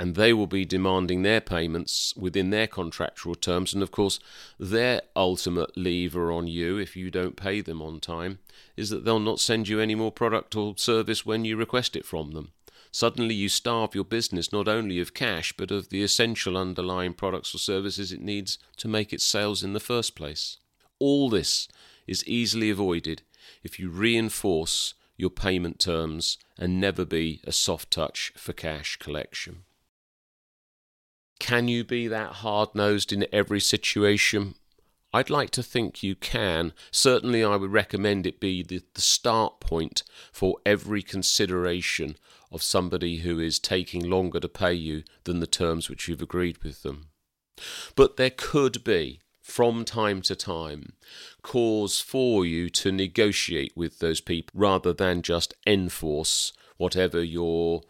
and 0.00 0.14
they 0.14 0.32
will 0.32 0.46
be 0.46 0.64
demanding 0.64 1.20
their 1.20 1.42
payments 1.42 2.14
within 2.16 2.48
their 2.48 2.66
contractual 2.66 3.34
terms. 3.34 3.74
And 3.74 3.82
of 3.82 3.90
course, 3.90 4.18
their 4.58 5.02
ultimate 5.14 5.76
lever 5.76 6.32
on 6.32 6.46
you, 6.46 6.78
if 6.78 6.96
you 6.96 7.10
don't 7.10 7.36
pay 7.36 7.60
them 7.60 7.82
on 7.82 8.00
time, 8.00 8.38
is 8.78 8.88
that 8.88 9.04
they'll 9.04 9.20
not 9.20 9.40
send 9.40 9.68
you 9.68 9.78
any 9.78 9.94
more 9.94 10.10
product 10.10 10.56
or 10.56 10.74
service 10.78 11.26
when 11.26 11.44
you 11.44 11.54
request 11.54 11.96
it 11.96 12.06
from 12.06 12.30
them. 12.30 12.52
Suddenly, 12.92 13.34
you 13.34 13.48
starve 13.48 13.94
your 13.94 14.04
business 14.04 14.52
not 14.52 14.66
only 14.66 14.98
of 14.98 15.14
cash, 15.14 15.52
but 15.56 15.70
of 15.70 15.90
the 15.90 16.02
essential 16.02 16.56
underlying 16.56 17.14
products 17.14 17.54
or 17.54 17.58
services 17.58 18.10
it 18.10 18.20
needs 18.20 18.58
to 18.78 18.88
make 18.88 19.12
its 19.12 19.24
sales 19.24 19.62
in 19.62 19.72
the 19.72 19.80
first 19.80 20.16
place. 20.16 20.56
All 20.98 21.30
this 21.30 21.68
is 22.06 22.26
easily 22.26 22.68
avoided 22.70 23.22
if 23.62 23.78
you 23.78 23.90
reinforce 23.90 24.94
your 25.16 25.30
payment 25.30 25.78
terms 25.78 26.38
and 26.58 26.80
never 26.80 27.04
be 27.04 27.40
a 27.44 27.52
soft 27.52 27.90
touch 27.90 28.32
for 28.36 28.52
cash 28.52 28.96
collection. 28.96 29.64
Can 31.38 31.68
you 31.68 31.84
be 31.84 32.08
that 32.08 32.32
hard 32.34 32.74
nosed 32.74 33.12
in 33.12 33.26
every 33.32 33.60
situation? 33.60 34.56
I'd 35.12 35.30
like 35.30 35.50
to 35.50 35.62
think 35.62 36.02
you 36.02 36.14
can. 36.14 36.72
Certainly, 36.90 37.42
I 37.42 37.56
would 37.56 37.72
recommend 37.72 38.26
it 38.26 38.40
be 38.40 38.62
the, 38.62 38.82
the 38.94 39.00
start 39.00 39.58
point 39.58 40.02
for 40.32 40.56
every 40.64 41.02
consideration 41.02 42.16
of 42.52 42.62
somebody 42.62 43.18
who 43.18 43.38
is 43.38 43.58
taking 43.58 44.08
longer 44.08 44.40
to 44.40 44.48
pay 44.48 44.72
you 44.72 45.04
than 45.24 45.40
the 45.40 45.46
terms 45.46 45.88
which 45.88 46.08
you've 46.08 46.22
agreed 46.22 46.62
with 46.62 46.82
them. 46.82 47.08
But 47.94 48.16
there 48.16 48.30
could 48.30 48.82
be, 48.84 49.20
from 49.40 49.84
time 49.84 50.22
to 50.22 50.34
time, 50.34 50.94
cause 51.42 52.00
for 52.00 52.44
you 52.44 52.70
to 52.70 52.92
negotiate 52.92 53.76
with 53.76 53.98
those 53.98 54.20
people 54.20 54.52
rather 54.58 54.92
than 54.92 55.22
just 55.22 55.54
enforce 55.66 56.52
whatever 56.76 57.22
your 57.22 57.82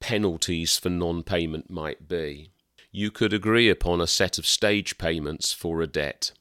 penalties 0.00 0.76
for 0.76 0.90
non 0.90 1.22
payment 1.22 1.70
might 1.70 2.08
be. 2.08 2.50
You 2.90 3.10
could 3.10 3.32
agree 3.32 3.70
upon 3.70 4.00
a 4.00 4.06
set 4.06 4.38
of 4.38 4.46
stage 4.46 4.98
payments 4.98 5.52
for 5.52 5.80
a 5.80 5.86
debt. 5.86 6.32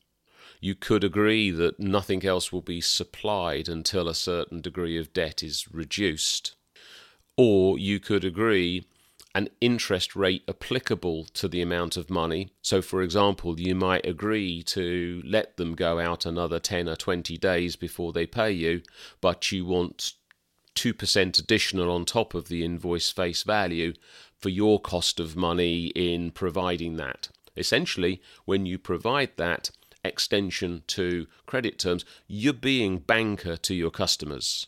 You 0.60 0.76
could 0.76 1.04
agree 1.04 1.50
that 1.52 1.80
nothing 1.80 2.26
else 2.26 2.52
will 2.52 2.62
be 2.62 2.82
supplied 2.82 3.70
until 3.70 4.08
a 4.08 4.16
certain 4.16 4.62
degree 4.62 4.98
of 4.98 5.14
debt 5.14 5.42
is 5.42 5.72
reduced 5.72 6.56
or 7.38 7.78
you 7.78 8.00
could 8.00 8.24
agree 8.24 8.86
an 9.34 9.48
interest 9.62 10.16
rate 10.16 10.44
applicable 10.48 11.26
to 11.34 11.48
the 11.48 11.62
amount 11.62 11.96
of 11.96 12.10
money. 12.10 12.52
So, 12.62 12.82
for 12.82 13.02
example, 13.02 13.60
you 13.60 13.76
might 13.76 14.06
agree 14.06 14.62
to 14.64 15.22
let 15.26 15.58
them 15.58 15.74
go 15.74 16.00
out 16.00 16.26
another 16.26 16.60
10 16.60 16.90
or 16.90 16.96
20 16.96 17.38
days 17.38 17.76
before 17.76 18.12
they 18.12 18.26
pay 18.26 18.52
you, 18.52 18.82
but 19.22 19.52
you 19.52 19.66
want 19.66 20.14
2% 20.76 21.40
additional 21.40 21.92
on 21.92 22.06
top 22.06 22.34
of 22.34 22.48
the 22.48 22.64
invoice 22.66 23.10
face 23.10 23.44
value 23.44 23.94
for 24.38 24.50
your 24.50 24.80
cost 24.80 25.20
of 25.20 25.36
money 25.36 25.88
in 25.88 26.32
providing 26.32 26.98
that. 26.98 27.30
Essentially, 27.56 28.22
when 28.46 28.66
you 28.66 28.78
provide 28.78 29.32
that 29.38 29.72
extension 30.04 30.84
to 30.88 31.28
credit 31.46 31.78
terms, 31.78 32.04
you're 32.28 32.54
being 32.54 32.98
banker 32.98 33.56
to 33.58 33.76
your 33.76 33.92
customers. 33.92 34.68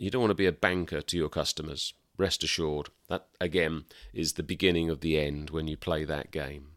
You 0.00 0.10
don't 0.10 0.22
want 0.22 0.30
to 0.30 0.34
be 0.34 0.46
a 0.46 0.52
banker 0.52 1.02
to 1.02 1.16
your 1.18 1.28
customers. 1.28 1.92
Rest 2.16 2.42
assured, 2.42 2.88
that 3.10 3.26
again 3.38 3.84
is 4.14 4.32
the 4.32 4.42
beginning 4.42 4.88
of 4.88 5.02
the 5.02 5.18
end 5.18 5.50
when 5.50 5.68
you 5.68 5.76
play 5.76 6.04
that 6.04 6.30
game. 6.30 6.68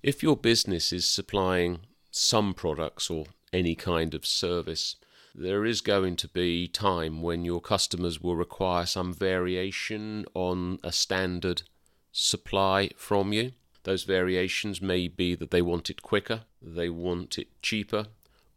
If 0.00 0.22
your 0.22 0.36
business 0.36 0.92
is 0.92 1.08
supplying 1.08 1.80
some 2.12 2.54
products 2.54 3.10
or 3.10 3.26
any 3.52 3.74
kind 3.74 4.14
of 4.14 4.24
service, 4.24 4.94
there 5.34 5.64
is 5.64 5.80
going 5.80 6.14
to 6.16 6.28
be 6.28 6.68
time 6.68 7.20
when 7.20 7.44
your 7.44 7.60
customers 7.60 8.20
will 8.20 8.36
require 8.36 8.86
some 8.86 9.12
variation 9.12 10.24
on 10.32 10.78
a 10.84 10.92
standard 10.92 11.62
supply 12.12 12.90
from 12.96 13.32
you. 13.32 13.54
Those 13.82 14.04
variations 14.04 14.80
may 14.80 15.08
be 15.08 15.34
that 15.34 15.50
they 15.50 15.62
want 15.62 15.90
it 15.90 16.00
quicker, 16.00 16.42
they 16.62 16.90
want 16.90 17.38
it 17.38 17.60
cheaper, 17.60 18.06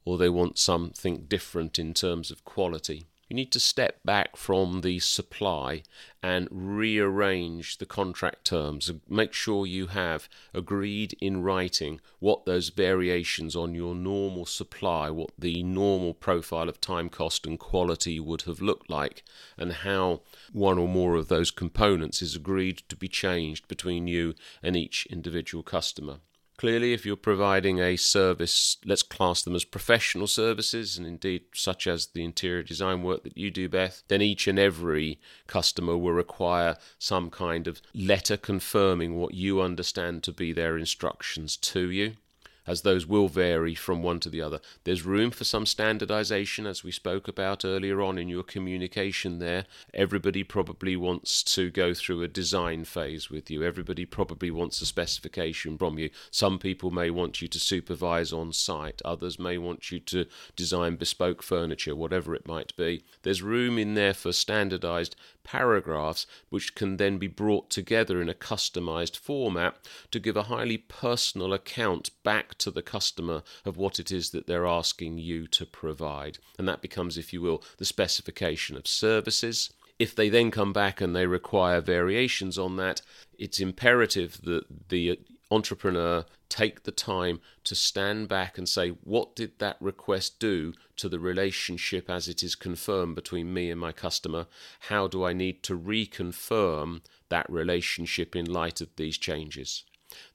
or 0.05 0.19
they 0.19 0.29
want 0.29 0.59
something 0.59 1.25
different 1.27 1.79
in 1.79 1.95
terms 1.95 2.29
of 2.29 2.45
quality. 2.45 3.07
You 3.29 3.35
need 3.35 3.51
to 3.51 3.59
step 3.59 3.99
back 4.03 4.35
from 4.35 4.81
the 4.81 4.97
supply 4.97 5.83
and 6.23 6.47
rearrange 6.49 7.77
the 7.77 7.85
contract 7.85 8.43
terms. 8.43 8.91
Make 9.07 9.33
sure 9.33 9.67
you 9.67 9.87
have 9.87 10.27
agreed 10.51 11.15
in 11.21 11.43
writing 11.43 12.01
what 12.17 12.45
those 12.45 12.69
variations 12.69 13.55
on 13.55 13.75
your 13.75 13.93
normal 13.93 14.47
supply, 14.47 15.11
what 15.11 15.29
the 15.37 15.61
normal 15.61 16.15
profile 16.15 16.67
of 16.67 16.81
time, 16.81 17.07
cost, 17.09 17.45
and 17.45 17.59
quality 17.59 18.19
would 18.19 18.41
have 18.41 18.61
looked 18.61 18.89
like, 18.89 19.23
and 19.57 19.73
how 19.73 20.21
one 20.51 20.79
or 20.79 20.87
more 20.87 21.15
of 21.15 21.27
those 21.27 21.51
components 21.51 22.23
is 22.23 22.35
agreed 22.35 22.81
to 22.89 22.95
be 22.95 23.07
changed 23.07 23.67
between 23.67 24.07
you 24.07 24.33
and 24.63 24.75
each 24.75 25.05
individual 25.05 25.61
customer. 25.61 26.17
Clearly, 26.59 26.91
if 26.91 27.05
you're 27.05 27.15
providing 27.15 27.79
a 27.79 27.95
service, 27.95 28.75
let's 28.83 29.01
class 29.01 29.41
them 29.43 29.55
as 29.55 29.63
professional 29.63 30.27
services, 30.27 30.97
and 30.97 31.07
indeed 31.07 31.43
such 31.53 31.87
as 31.87 32.07
the 32.07 32.21
interior 32.21 32.63
design 32.63 33.01
work 33.01 33.23
that 33.23 33.37
you 33.37 33.49
do, 33.49 33.69
Beth, 33.69 34.03
then 34.09 34.21
each 34.21 34.45
and 34.45 34.59
every 34.59 35.21
customer 35.47 35.95
will 35.97 36.11
require 36.11 36.75
some 36.97 37.29
kind 37.29 37.65
of 37.65 37.81
letter 37.93 38.35
confirming 38.35 39.15
what 39.15 39.33
you 39.33 39.61
understand 39.61 40.21
to 40.23 40.33
be 40.33 40.51
their 40.51 40.77
instructions 40.77 41.55
to 41.55 41.89
you 41.89 42.17
as 42.69 42.83
those 42.83 43.07
will 43.07 43.27
vary 43.27 43.73
from 43.73 44.03
one 44.03 44.19
to 44.19 44.29
the 44.29 44.43
other. 44.43 44.59
There's 44.83 45.01
room 45.01 45.31
for 45.31 45.43
some 45.43 45.65
standardization, 45.65 46.67
as 46.67 46.83
we 46.83 46.91
spoke 46.91 47.27
about 47.27 47.65
earlier 47.65 47.99
on 47.99 48.19
in 48.19 48.29
your 48.29 48.43
communication 48.43 49.39
there. 49.39 49.65
Everybody 49.91 50.43
probably 50.43 50.95
wants 50.95 51.41
to 51.55 51.71
go 51.71 51.95
through 51.95 52.21
a 52.21 52.27
design 52.27 52.85
phase 52.85 53.27
with 53.31 53.49
you, 53.49 53.63
everybody 53.63 54.05
probably 54.05 54.51
wants 54.51 54.81
a 54.81 54.85
specification 54.85 55.79
from 55.79 55.97
you. 55.97 56.11
Some 56.29 56.59
people 56.59 56.91
may 56.91 57.09
want 57.09 57.41
you 57.41 57.47
to 57.47 57.59
supervise 57.59 58.31
on 58.31 58.53
site, 58.53 59.01
others 59.03 59.39
may 59.39 59.57
want 59.57 59.89
you 59.89 59.99
to 60.01 60.27
design 60.55 60.95
bespoke 60.95 61.41
furniture, 61.41 61.95
whatever 61.95 62.35
it 62.35 62.47
might 62.47 62.75
be. 62.77 63.03
There's 63.23 63.41
room 63.41 63.79
in 63.79 63.95
there 63.95 64.13
for 64.13 64.31
standardized 64.31 65.15
paragraphs 65.49 66.27
which 66.49 66.75
can 66.75 66.97
then 66.97 67.17
be 67.17 67.25
brought 67.25 67.71
together 67.71 68.21
in 68.21 68.29
a 68.29 68.35
customized 68.35 69.17
format 69.17 69.75
to 70.11 70.19
give 70.19 70.37
a 70.37 70.43
highly 70.43 70.77
personal 70.77 71.53
account 71.53 72.11
back 72.23 72.55
to 72.55 72.69
the 72.69 72.83
customer 72.83 73.41
of 73.65 73.75
what 73.75 73.99
it 73.99 74.11
is 74.11 74.29
that 74.29 74.45
they're 74.45 74.67
asking 74.67 75.17
you 75.17 75.47
to 75.47 75.65
provide. 75.65 76.37
And 76.59 76.67
that 76.67 76.83
becomes, 76.83 77.17
if 77.17 77.33
you 77.33 77.41
will, 77.41 77.63
the 77.77 77.85
specification 77.85 78.77
of 78.77 78.85
services. 78.85 79.73
If 79.97 80.13
they 80.13 80.29
then 80.29 80.51
come 80.51 80.71
back 80.71 81.01
and 81.01 81.15
they 81.15 81.25
require 81.25 81.81
variations 81.81 82.59
on 82.59 82.75
that, 82.77 83.01
it's 83.39 83.59
imperative 83.59 84.41
that 84.43 84.65
the 84.89 85.19
entrepreneur 85.51 86.25
take 86.49 86.83
the 86.83 86.91
time 86.91 87.39
to 87.63 87.75
stand 87.75 88.27
back 88.27 88.57
and 88.57 88.67
say, 88.67 88.89
what 88.89 89.35
did 89.35 89.59
that 89.59 89.77
request 89.79 90.39
do 90.39 90.73
to 90.97 91.07
the 91.07 91.19
relationship 91.19 92.09
as 92.09 92.27
it 92.27 92.43
is 92.43 92.55
confirmed 92.55 93.15
between 93.15 93.53
me 93.53 93.69
and 93.69 93.79
my 93.79 93.91
customer? 93.91 94.47
How 94.81 95.07
do 95.07 95.23
I 95.23 95.33
need 95.33 95.63
to 95.63 95.77
reconfirm 95.77 97.01
that 97.29 97.49
relationship 97.49 98.35
in 98.35 98.45
light 98.45 98.81
of 98.81 98.89
these 98.95 99.17
changes? 99.17 99.83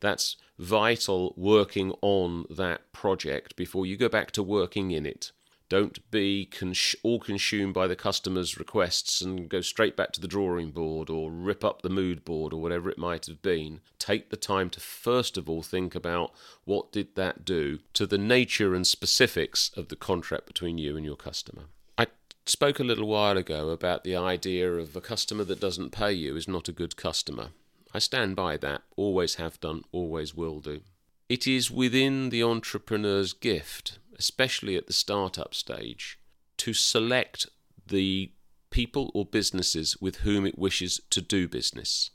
That's 0.00 0.36
vital 0.58 1.34
working 1.36 1.92
on 2.00 2.46
that 2.48 2.92
project 2.92 3.56
before 3.56 3.86
you 3.86 3.96
go 3.96 4.08
back 4.08 4.30
to 4.32 4.42
working 4.42 4.92
in 4.92 5.04
it. 5.04 5.32
Don't 5.74 6.08
be 6.12 6.46
cons- 6.46 6.94
all 7.02 7.18
consumed 7.18 7.74
by 7.74 7.88
the 7.88 7.96
customer's 7.96 8.58
requests 8.58 9.20
and 9.20 9.48
go 9.48 9.60
straight 9.60 9.96
back 9.96 10.12
to 10.12 10.20
the 10.20 10.28
drawing 10.28 10.70
board 10.70 11.10
or 11.10 11.32
rip 11.32 11.64
up 11.64 11.82
the 11.82 11.90
mood 11.90 12.24
board 12.24 12.52
or 12.52 12.62
whatever 12.62 12.88
it 12.88 12.96
might 12.96 13.26
have 13.26 13.42
been. 13.42 13.80
Take 13.98 14.30
the 14.30 14.36
time 14.36 14.70
to 14.70 14.78
first 14.78 15.36
of 15.36 15.50
all 15.50 15.62
think 15.62 15.96
about 15.96 16.32
what 16.64 16.92
did 16.92 17.16
that 17.16 17.44
do 17.44 17.80
to 17.94 18.06
the 18.06 18.18
nature 18.18 18.72
and 18.72 18.86
specifics 18.86 19.72
of 19.76 19.88
the 19.88 19.96
contract 19.96 20.46
between 20.46 20.78
you 20.78 20.96
and 20.96 21.04
your 21.04 21.16
customer. 21.16 21.64
I 21.98 22.06
spoke 22.46 22.78
a 22.78 22.84
little 22.84 23.08
while 23.08 23.36
ago 23.36 23.70
about 23.70 24.04
the 24.04 24.14
idea 24.14 24.74
of 24.74 24.94
a 24.94 25.00
customer 25.00 25.42
that 25.42 25.58
doesn't 25.58 25.90
pay 25.90 26.12
you 26.12 26.36
is 26.36 26.46
not 26.46 26.68
a 26.68 26.72
good 26.72 26.94
customer. 26.94 27.48
I 27.92 27.98
stand 27.98 28.36
by 28.36 28.58
that, 28.58 28.82
always 28.94 29.34
have 29.34 29.58
done, 29.58 29.82
always 29.90 30.36
will 30.36 30.60
do. 30.60 30.82
It 31.28 31.48
is 31.48 31.68
within 31.68 32.28
the 32.28 32.44
entrepreneur's 32.44 33.32
gift, 33.32 33.98
especially 34.18 34.76
at 34.76 34.86
the 34.86 34.92
startup 34.92 35.54
stage, 35.54 36.18
to 36.58 36.72
select 36.72 37.46
the 37.86 38.32
people 38.70 39.10
or 39.14 39.24
businesses 39.24 39.96
with 40.00 40.16
whom 40.16 40.46
it 40.46 40.58
wishes 40.58 41.00
to 41.10 41.20
do 41.20 41.46
business. 41.46 42.10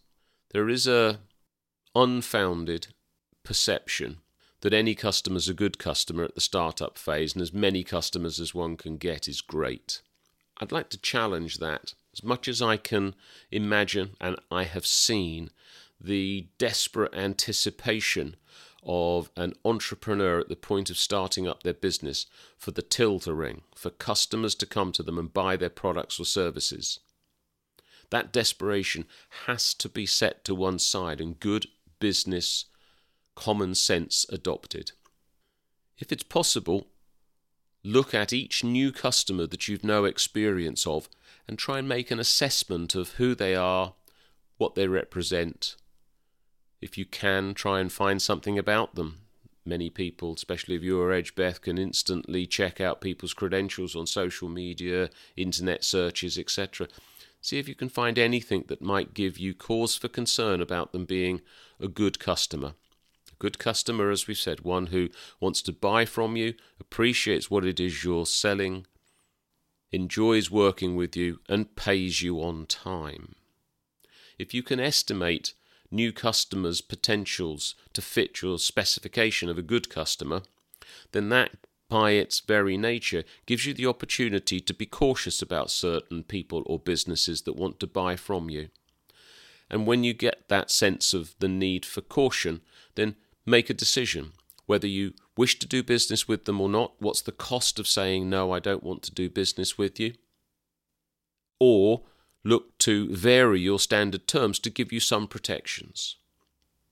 There 0.52 0.70
is 0.70 0.88
a 0.88 1.20
unfounded 1.96 2.88
perception 3.44 4.18
that 4.62 4.74
any 4.74 4.94
customer 4.94 5.38
is 5.38 5.48
a 5.48 5.54
good 5.54 5.80
customer 5.80 6.24
at 6.24 6.36
the 6.36 6.42
startup 6.42 6.98
phase 6.98 7.34
and 7.34 7.42
as 7.42 7.54
many 7.54 7.84
customers 7.84 8.40
as 8.40 8.54
one 8.54 8.76
can 8.76 8.98
get 8.98 9.28
is 9.28 9.42
great. 9.42 10.02
I'd 10.58 10.72
like 10.72 10.90
to 10.90 10.98
challenge 10.98 11.60
that 11.60 11.94
as 12.14 12.24
much 12.24 12.48
as 12.48 12.62
I 12.62 12.76
can 12.76 13.16
imagine 13.52 14.16
and 14.20 14.36
I 14.52 14.64
have 14.64 14.86
seen 14.86 15.52
the 16.02 16.48
desperate 16.58 17.14
anticipation 17.14 18.36
of 18.84 19.30
an 19.36 19.54
entrepreneur 19.66 20.40
at 20.40 20.50
the 20.50 20.56
point 20.56 20.90
of 20.90 20.98
starting 20.98 21.48
up 21.48 21.64
their 21.64 21.74
business 21.74 22.26
for 22.58 22.72
the 22.72 22.82
till 22.82 23.20
to 23.20 23.34
ring, 23.34 23.62
for 23.76 23.90
customers 23.90 24.56
to 24.56 24.66
come 24.66 24.92
to 24.94 25.04
them 25.04 25.18
and 25.18 25.34
buy 25.34 25.56
their 25.56 25.70
products 25.70 26.20
or 26.20 26.26
services. 26.26 27.00
That 28.10 28.34
desperation 28.34 29.06
has 29.46 29.74
to 29.76 29.90
be 29.90 30.06
set 30.06 30.44
to 30.46 30.56
one 30.56 30.80
side 30.80 31.22
and 31.22 31.40
good 31.40 31.68
business 32.00 32.66
common 33.36 33.76
sense 33.76 34.26
adopted. 34.30 34.92
If 35.98 36.12
it's 36.12 36.24
possible, 36.24 36.88
look 37.84 38.14
at 38.14 38.34
each 38.34 38.64
new 38.64 38.92
customer 38.92 39.48
that 39.48 39.68
you've 39.68 39.84
no 39.84 40.06
experience 40.06 40.86
of 40.86 41.08
and 41.48 41.58
try 41.58 41.80
and 41.80 41.88
make 41.88 42.12
an 42.12 42.20
assessment 42.20 42.96
of 42.96 43.12
who 43.12 43.36
they 43.36 43.56
are, 43.56 43.94
what 44.58 44.76
they 44.76 44.88
represent. 44.88 45.76
If 46.82 46.98
you 46.98 47.06
can, 47.06 47.54
try 47.54 47.80
and 47.80 47.92
find 47.92 48.22
something 48.22 48.58
about 48.58 48.96
them. 48.96 49.20
Many 49.66 49.90
people, 49.90 50.34
especially 50.34 50.76
if 50.76 50.84
you're 50.84 51.12
Edge 51.12 51.36
Beth, 51.36 51.62
can 51.62 51.78
instantly 51.78 52.48
check 52.48 52.80
out 52.80 53.02
people's 53.02 53.34
credentials 53.34 53.96
on 53.96 54.08
social 54.08 54.50
media, 54.50 55.10
internet 55.36 55.84
searches, 55.84 56.38
etc. 56.38 56.88
See 57.42 57.60
if 57.60 57.68
you 57.68 57.76
can 57.76 57.90
find 57.90 58.18
anything 58.18 58.66
that 58.68 58.82
might 58.82 59.14
give 59.14 59.38
you 59.38 59.54
cause 59.54 59.96
for 59.96 60.08
concern 60.08 60.62
about 60.62 60.92
them 60.92 61.06
being 61.06 61.42
a 61.80 61.88
good 61.88 62.20
customer. 62.20 62.74
A 63.32 63.36
good 63.38 63.60
customer, 63.60 64.10
as 64.10 64.28
we've 64.28 64.38
said, 64.38 64.62
one 64.62 64.88
who 64.88 65.10
wants 65.40 65.62
to 65.64 65.74
buy 65.74 66.06
from 66.06 66.36
you, 66.36 66.56
appreciates 66.80 67.52
what 67.52 67.66
it 67.66 67.80
is 67.80 68.04
you're 68.04 68.26
selling, 68.26 68.86
enjoys 69.92 70.50
working 70.50 70.96
with 70.96 71.16
you, 71.16 71.40
and 71.48 71.76
pays 71.76 72.22
you 72.22 72.42
on 72.42 72.66
time. 72.66 73.36
If 74.38 74.54
you 74.54 74.64
can 74.64 74.80
estimate 74.80 75.54
new 75.92 76.12
customers' 76.12 76.82
potentials 76.82 77.76
to 77.94 78.02
fit 78.02 78.42
your 78.42 78.60
specification 78.60 79.50
of 79.50 79.58
a 79.58 79.64
good 79.64 79.90
customer, 79.90 80.42
then 81.12 81.30
that 81.30 81.52
by 81.90 82.12
its 82.12 82.40
very 82.40 82.78
nature 82.78 83.24
gives 83.46 83.66
you 83.66 83.74
the 83.74 83.88
opportunity 83.88 84.60
to 84.60 84.74
be 84.74 84.86
cautious 84.86 85.42
about 85.42 85.72
certain 85.72 86.24
people 86.24 86.64
or 86.68 86.78
businesses 86.78 87.42
that 87.42 87.56
want 87.56 87.80
to 87.80 87.88
buy 87.88 88.16
from 88.16 88.50
you. 88.50 88.70
And 89.70 89.88
when 89.88 90.04
you 90.04 90.14
get 90.14 90.48
that 90.50 90.72
sense 90.72 91.14
of 91.14 91.36
the 91.40 91.48
need 91.48 91.86
for 91.86 92.02
caution, 92.02 92.62
then 92.96 93.16
make 93.46 93.70
a 93.70 93.74
decision 93.74 94.34
whether 94.66 94.88
you 94.88 95.14
wish 95.36 95.58
to 95.58 95.68
do 95.68 95.82
business 95.82 96.28
with 96.28 96.46
them 96.46 96.62
or 96.62 96.70
not. 96.70 96.94
What's 97.00 97.22
the 97.22 97.32
cost 97.32 97.80
of 97.80 97.88
saying, 97.88 98.30
no, 98.30 98.52
I 98.52 98.60
don't 98.60 98.84
want 98.84 99.02
to 99.04 99.12
do 99.12 99.28
business 99.28 99.80
with 99.80 100.00
you? 100.00 100.14
Or 101.60 102.04
look 102.44 102.78
to 102.80 103.14
vary 103.16 103.60
your 103.60 103.80
standard 103.80 104.28
terms 104.28 104.60
to 104.60 104.70
give 104.70 104.92
you 104.92 105.00
some 105.00 105.28
protections. 105.28 106.16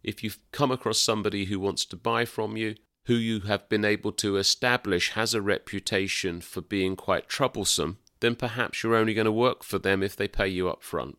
If 0.04 0.24
you've 0.24 0.40
come 0.52 0.72
across 0.72 1.00
somebody 1.00 1.46
who 1.46 1.60
wants 1.60 1.86
to 1.86 1.96
buy 1.96 2.26
from 2.26 2.58
you, 2.58 2.76
who 3.06 3.16
you 3.16 3.42
have 3.42 3.70
been 3.70 3.86
able 3.86 4.12
to 4.12 4.38
establish 4.38 5.12
has 5.12 5.34
a 5.34 5.42
reputation 5.42 6.42
for 6.42 6.62
being 6.62 6.96
quite 6.96 7.30
troublesome, 7.30 7.98
then 8.20 8.36
perhaps 8.36 8.84
you're 8.84 8.96
only 8.96 9.14
going 9.14 9.26
to 9.26 9.32
work 9.32 9.64
for 9.64 9.80
them 9.80 10.04
if 10.04 10.16
they 10.16 10.28
pay 10.28 10.48
you 10.48 10.68
up 10.70 10.84
front. 10.84 11.18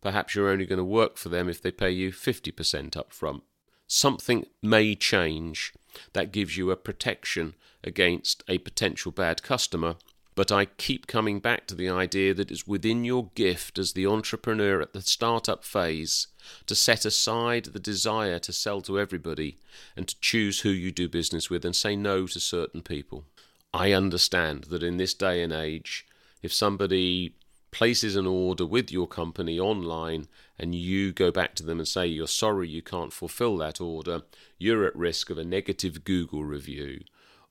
Perhaps 0.00 0.34
you're 0.34 0.48
only 0.48 0.66
going 0.66 0.78
to 0.78 0.84
work 0.84 1.16
for 1.16 1.28
them 1.28 1.48
if 1.48 1.60
they 1.60 1.70
pay 1.70 1.90
you 1.90 2.12
50% 2.12 2.96
up 2.96 3.12
front. 3.12 3.42
something 3.86 4.44
may 4.62 4.94
change 4.94 5.72
that 6.12 6.32
gives 6.32 6.56
you 6.56 6.70
a 6.70 6.76
protection 6.76 7.54
against 7.84 8.42
a 8.48 8.58
potential 8.58 9.12
bad 9.12 9.42
customer. 9.42 9.96
But 10.36 10.52
I 10.52 10.66
keep 10.66 11.06
coming 11.06 11.40
back 11.40 11.66
to 11.66 11.74
the 11.74 11.88
idea 11.88 12.34
that 12.34 12.50
it's 12.50 12.66
within 12.66 13.04
your 13.04 13.30
gift 13.34 13.78
as 13.78 13.94
the 13.94 14.06
entrepreneur 14.06 14.82
at 14.82 14.92
the 14.92 15.00
startup 15.00 15.64
phase 15.64 16.28
to 16.66 16.74
set 16.74 17.06
aside 17.06 17.64
the 17.64 17.80
desire 17.80 18.38
to 18.40 18.52
sell 18.52 18.82
to 18.82 19.00
everybody 19.00 19.56
and 19.96 20.06
to 20.06 20.20
choose 20.20 20.60
who 20.60 20.68
you 20.68 20.92
do 20.92 21.08
business 21.08 21.48
with 21.48 21.64
and 21.64 21.74
say 21.74 21.96
no 21.96 22.26
to 22.26 22.38
certain 22.38 22.82
people. 22.82 23.24
I 23.72 23.92
understand 23.92 24.64
that 24.64 24.82
in 24.82 24.98
this 24.98 25.14
day 25.14 25.42
and 25.42 25.54
age, 25.54 26.06
if 26.42 26.52
somebody 26.52 27.34
places 27.70 28.14
an 28.14 28.26
order 28.26 28.66
with 28.66 28.92
your 28.92 29.06
company 29.06 29.58
online 29.58 30.28
and 30.58 30.74
you 30.74 31.12
go 31.12 31.30
back 31.30 31.54
to 31.54 31.62
them 31.62 31.78
and 31.78 31.88
say 31.88 32.06
you're 32.06 32.26
sorry 32.26 32.68
you 32.68 32.82
can't 32.82 33.12
fulfill 33.12 33.56
that 33.56 33.80
order, 33.80 34.22
you're 34.58 34.84
at 34.84 34.94
risk 34.94 35.30
of 35.30 35.38
a 35.38 35.44
negative 35.44 36.04
Google 36.04 36.44
review 36.44 37.00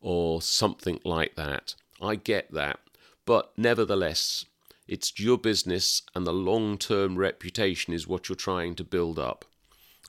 or 0.02 0.40
something 0.40 1.00
like 1.04 1.36
that. 1.36 1.74
I 2.02 2.16
get 2.16 2.52
that. 2.52 2.80
But 3.26 3.52
nevertheless, 3.58 4.46
it's 4.88 5.20
your 5.20 5.38
business 5.38 6.04
and 6.14 6.28
the 6.28 6.34
long 6.34 6.78
term 6.78 7.18
reputation 7.18 7.94
is 7.94 8.08
what 8.08 8.30
you're 8.30 8.36
trying 8.36 8.76
to 8.76 8.84
build 8.84 9.18
up. 9.18 9.46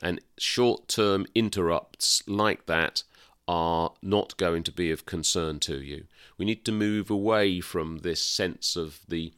And 0.03 0.21
short 0.39 0.89
term 0.89 1.27
interrupts 1.35 2.23
like 2.27 2.67
that 2.67 3.03
are 3.49 3.93
not 4.03 4.37
going 4.37 4.63
to 4.65 4.73
be 4.73 4.91
of 4.91 5.07
concern 5.07 5.61
to 5.61 5.81
you. 5.81 6.05
We 6.37 6.45
need 6.45 6.65
to 6.65 6.73
move 6.73 7.11
away 7.11 7.61
from 7.61 7.99
this 7.99 8.21
sense 8.21 8.77
of 8.77 9.01
the 9.09 9.33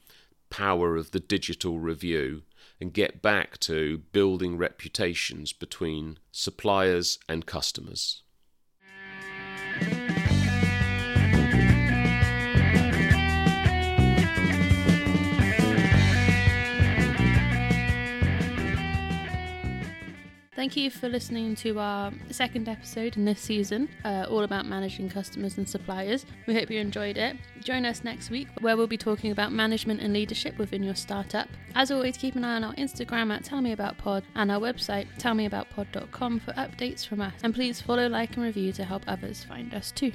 power 0.51 0.97
of 0.97 1.11
the 1.11 1.21
digital 1.21 1.79
review 1.79 2.43
and 2.81 2.93
get 2.93 3.21
back 3.23 3.59
to 3.59 3.99
building 4.13 4.57
reputations 4.57 5.53
between 5.53 6.19
suppliers 6.33 7.19
and 7.29 7.45
customers. 7.45 8.23
Thank 20.59 20.77
you 20.77 20.91
for 20.91 21.09
listening 21.09 21.55
to 21.55 21.79
our 21.79 22.11
second 22.33 22.69
episode 22.69 23.17
in 23.17 23.25
this 23.25 23.41
season, 23.41 23.89
uh, 24.05 24.27
all 24.29 24.43
about 24.43 24.67
managing 24.67 25.09
customers 25.09 25.57
and 25.57 25.69
suppliers. 25.69 26.27
We 26.49 26.55
hope 26.55 26.69
you 26.69 26.81
enjoyed 26.81 27.17
it. 27.17 27.37
Join 27.63 27.87
us 27.87 28.03
next 28.03 28.29
week, 28.29 28.49
where 28.61 28.77
we'll 28.77 28.89
be 28.89 28.97
talking 28.97 29.31
about 29.31 29.53
management 29.53 30.01
and 30.01 30.13
leadership 30.13 30.59
within 30.59 30.83
your 30.83 30.97
startup. 30.97 31.47
As 31.77 31.93
always, 31.93 32.17
keep 32.17 32.35
an 32.35 32.45
eye 32.45 32.57
on 32.57 32.65
our 32.65 32.75
Instagram 32.75 33.33
at 33.33 33.45
Tell 33.45 33.61
Me 33.61 33.71
About 33.71 33.99
Pod 33.99 34.25
and 34.35 34.51
our 34.51 34.59
website, 34.59 35.07
tellmeaboutpod.com, 35.21 36.41
for 36.41 36.53
updates 36.55 37.07
from 37.07 37.21
us. 37.21 37.35
And 37.45 37.55
please 37.55 37.81
follow, 37.81 38.09
like, 38.09 38.35
and 38.35 38.43
review 38.43 38.73
to 38.73 38.85
help 38.85 39.05
others 39.07 39.45
find 39.45 39.73
us 39.73 39.93
too. 39.93 40.11